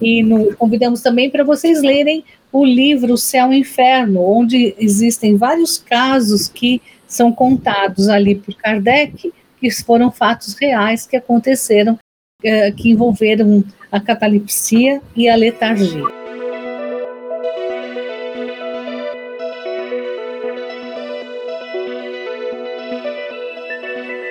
E 0.00 0.22
no, 0.22 0.54
convidamos 0.56 1.00
também 1.00 1.28
para 1.28 1.42
vocês 1.42 1.82
lerem 1.82 2.24
o 2.52 2.64
livro 2.64 3.16
Céu 3.16 3.52
e 3.52 3.58
Inferno, 3.58 4.20
onde 4.20 4.74
existem 4.78 5.36
vários 5.36 5.78
casos 5.78 6.46
que 6.46 6.80
são 7.06 7.32
contados 7.32 8.08
ali 8.08 8.36
por 8.36 8.54
Kardec, 8.54 9.32
que 9.74 9.84
foram 9.84 10.10
fatos 10.10 10.54
reais 10.54 11.06
que 11.06 11.16
aconteceram, 11.16 11.98
eh, 12.44 12.70
que 12.70 12.90
envolveram 12.90 13.64
a 13.90 13.98
catalepsia 13.98 15.00
e 15.16 15.28
a 15.28 15.34
letargia. 15.34 16.04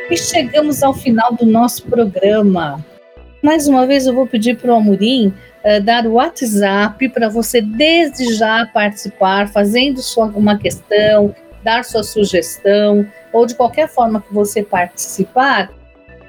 E 0.09 0.17
chegamos 0.17 0.83
ao 0.83 0.93
final 0.93 1.33
do 1.33 1.45
nosso 1.45 1.83
programa. 1.83 2.83
Mais 3.41 3.67
uma 3.67 3.86
vez 3.86 4.07
eu 4.07 4.13
vou 4.13 4.25
pedir 4.25 4.57
para 4.57 4.71
o 4.71 4.75
Amorim 4.75 5.27
uh, 5.63 5.81
dar 5.83 6.07
o 6.07 6.13
WhatsApp 6.13 7.09
para 7.09 7.27
você 7.27 7.61
desde 7.61 8.33
já 8.33 8.65
participar, 8.65 9.49
fazendo 9.49 10.01
sua, 10.01 10.25
uma 10.27 10.57
questão, 10.57 11.36
dar 11.66 11.84
sua 11.84 12.03
sugestão, 12.03 13.05
ou 13.34 13.47
de 13.47 13.55
qualquer 13.55 13.89
forma 13.89 14.22
que 14.22 14.32
você 14.32 14.61
participar, 14.61 15.72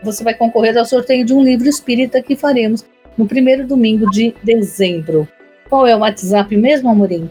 você 0.02 0.24
vai 0.24 0.32
concorrer 0.34 0.78
ao 0.78 0.86
sorteio 0.86 1.26
de 1.26 1.34
um 1.34 1.44
livro 1.44 1.68
espírita 1.68 2.22
que 2.22 2.34
faremos 2.34 2.86
no 3.18 3.26
primeiro 3.26 3.66
domingo 3.66 4.10
de 4.10 4.34
dezembro. 4.42 5.28
Qual 5.68 5.86
é 5.86 5.94
o 5.94 5.98
WhatsApp 6.00 6.56
mesmo, 6.56 6.88
Amorim? 6.88 7.28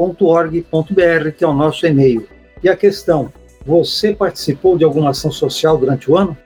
momentoespírita.usesp.org.br, 0.00 1.30
que 1.36 1.44
é 1.44 1.46
o 1.46 1.52
nosso 1.52 1.86
e-mail. 1.86 2.26
E 2.62 2.68
a 2.68 2.76
questão, 2.76 3.32
você 3.64 4.14
participou 4.14 4.76
de 4.76 4.84
alguma 4.84 5.10
ação 5.10 5.30
social 5.30 5.76
durante 5.76 6.10
o 6.10 6.16
ano? 6.16 6.36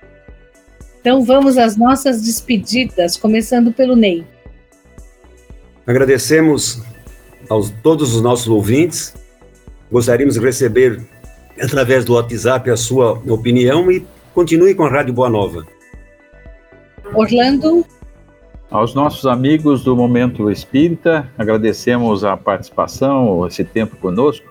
Então 1.01 1.23
vamos 1.25 1.59
às 1.59 1.77
nossas 1.77 2.23
despedidas, 2.23 3.17
começando 3.17 3.73
pelo 3.73 3.95
Ney. 3.95 4.25
Agradecemos 5.87 6.83
a 7.51 7.55
todos 7.83 8.15
os 8.15 8.23
nossos 8.23 8.49
ouvintes 8.49 9.15
Gostaríamos 9.95 10.35
de 10.35 10.41
receber 10.41 11.01
através 11.61 12.05
do 12.05 12.15
WhatsApp 12.15 12.69
a 12.69 12.77
sua 12.77 13.13
opinião 13.31 13.93
e 13.93 14.05
continue 14.35 14.75
com 14.75 14.85
a 14.85 14.91
Rádio 14.91 15.15
Boa 15.15 15.31
Nova. 15.31 15.65
Orlando. 17.15 17.87
Aos 18.75 18.93
nossos 18.93 19.25
amigos 19.25 19.85
do 19.85 19.95
Momento 19.95 20.51
Espírita, 20.51 21.31
agradecemos 21.39 22.25
a 22.25 22.37
participação, 22.37 23.47
esse 23.47 23.63
tempo 23.63 23.97
conosco 23.97 24.45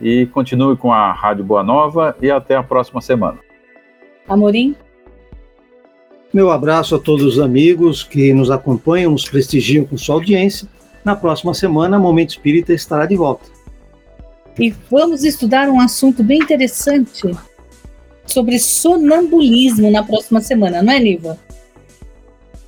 e 0.00 0.24
continue 0.24 0.74
com 0.74 0.90
a 0.90 1.12
Rádio 1.12 1.44
Boa 1.44 1.62
Nova 1.62 2.16
e 2.22 2.30
até 2.30 2.56
a 2.56 2.62
próxima 2.62 3.02
semana. 3.02 3.38
Amorim. 4.26 4.74
Meu 6.32 6.50
abraço 6.50 6.94
a 6.94 6.98
todos 6.98 7.26
os 7.26 7.38
amigos 7.38 8.02
que 8.02 8.32
nos 8.32 8.50
acompanham, 8.50 9.12
nos 9.12 9.28
prestigiam 9.28 9.84
com 9.84 9.98
sua 9.98 10.14
audiência. 10.14 10.66
Na 11.04 11.14
próxima 11.14 11.52
semana, 11.52 11.98
Momento 11.98 12.30
Espírita 12.30 12.72
estará 12.72 13.04
de 13.04 13.16
volta. 13.16 13.50
E 14.58 14.70
vamos 14.90 15.24
estudar 15.24 15.68
um 15.68 15.78
assunto 15.78 16.24
bem 16.24 16.38
interessante 16.38 17.30
sobre 18.24 18.58
sonambulismo 18.58 19.90
na 19.90 20.02
próxima 20.02 20.40
semana, 20.40 20.82
não 20.82 20.94
é, 20.94 20.98
Niva? 20.98 21.38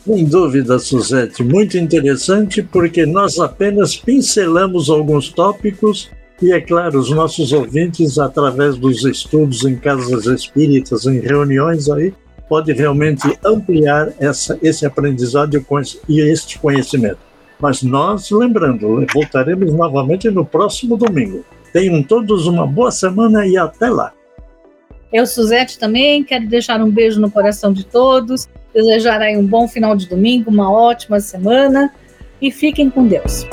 Sem 0.05 0.25
dúvida, 0.27 0.79
Suzete, 0.79 1.43
muito 1.43 1.79
interessante 1.79 2.63
porque 2.63 3.07
nós 3.07 3.39
apenas 3.39 3.97
pincelamos 3.97 4.91
alguns 4.91 5.31
tópicos 5.31 6.11
e, 6.43 6.53
é 6.53 6.61
claro, 6.61 6.99
os 6.99 7.09
nossos 7.11 7.53
ouvintes, 7.53 8.19
através 8.19 8.77
dos 8.77 9.03
estudos 9.05 9.65
em 9.65 9.77
casas 9.77 10.27
espíritas, 10.27 11.07
em 11.07 11.21
reuniões 11.21 11.89
aí, 11.89 12.13
pode 12.47 12.71
realmente 12.75 13.23
ampliar 13.43 14.13
essa, 14.19 14.59
esse 14.61 14.85
aprendizado 14.85 15.65
e 16.07 16.21
este 16.21 16.59
conhecimento. 16.59 17.19
Mas 17.59 17.83
nós, 17.83 18.31
lembrando, 18.31 19.07
voltaremos 19.11 19.73
novamente 19.73 20.29
no 20.29 20.45
próximo 20.45 20.99
domingo. 20.99 21.43
Tenham 21.73 22.03
todos 22.03 22.47
uma 22.47 22.67
boa 22.67 22.91
semana 22.91 23.47
e 23.47 23.57
até 23.57 23.89
lá. 23.89 24.13
Eu, 25.11 25.27
Suzete, 25.27 25.79
também 25.79 26.23
quero 26.23 26.47
deixar 26.47 26.83
um 26.83 26.91
beijo 26.91 27.19
no 27.21 27.31
coração 27.31 27.73
de 27.73 27.87
todos, 27.87 28.49
desejar 28.75 29.23
aí 29.23 29.37
um 29.37 29.47
bom 29.47 29.69
final 29.69 29.97
de 29.97 30.09
domingo, 30.09 30.51
uma 30.51 30.71
ótima 30.71 31.21
semana 31.21 31.93
e 32.43 32.51
fiquem 32.51 32.91
com 32.91 33.07
Deus. 33.07 33.47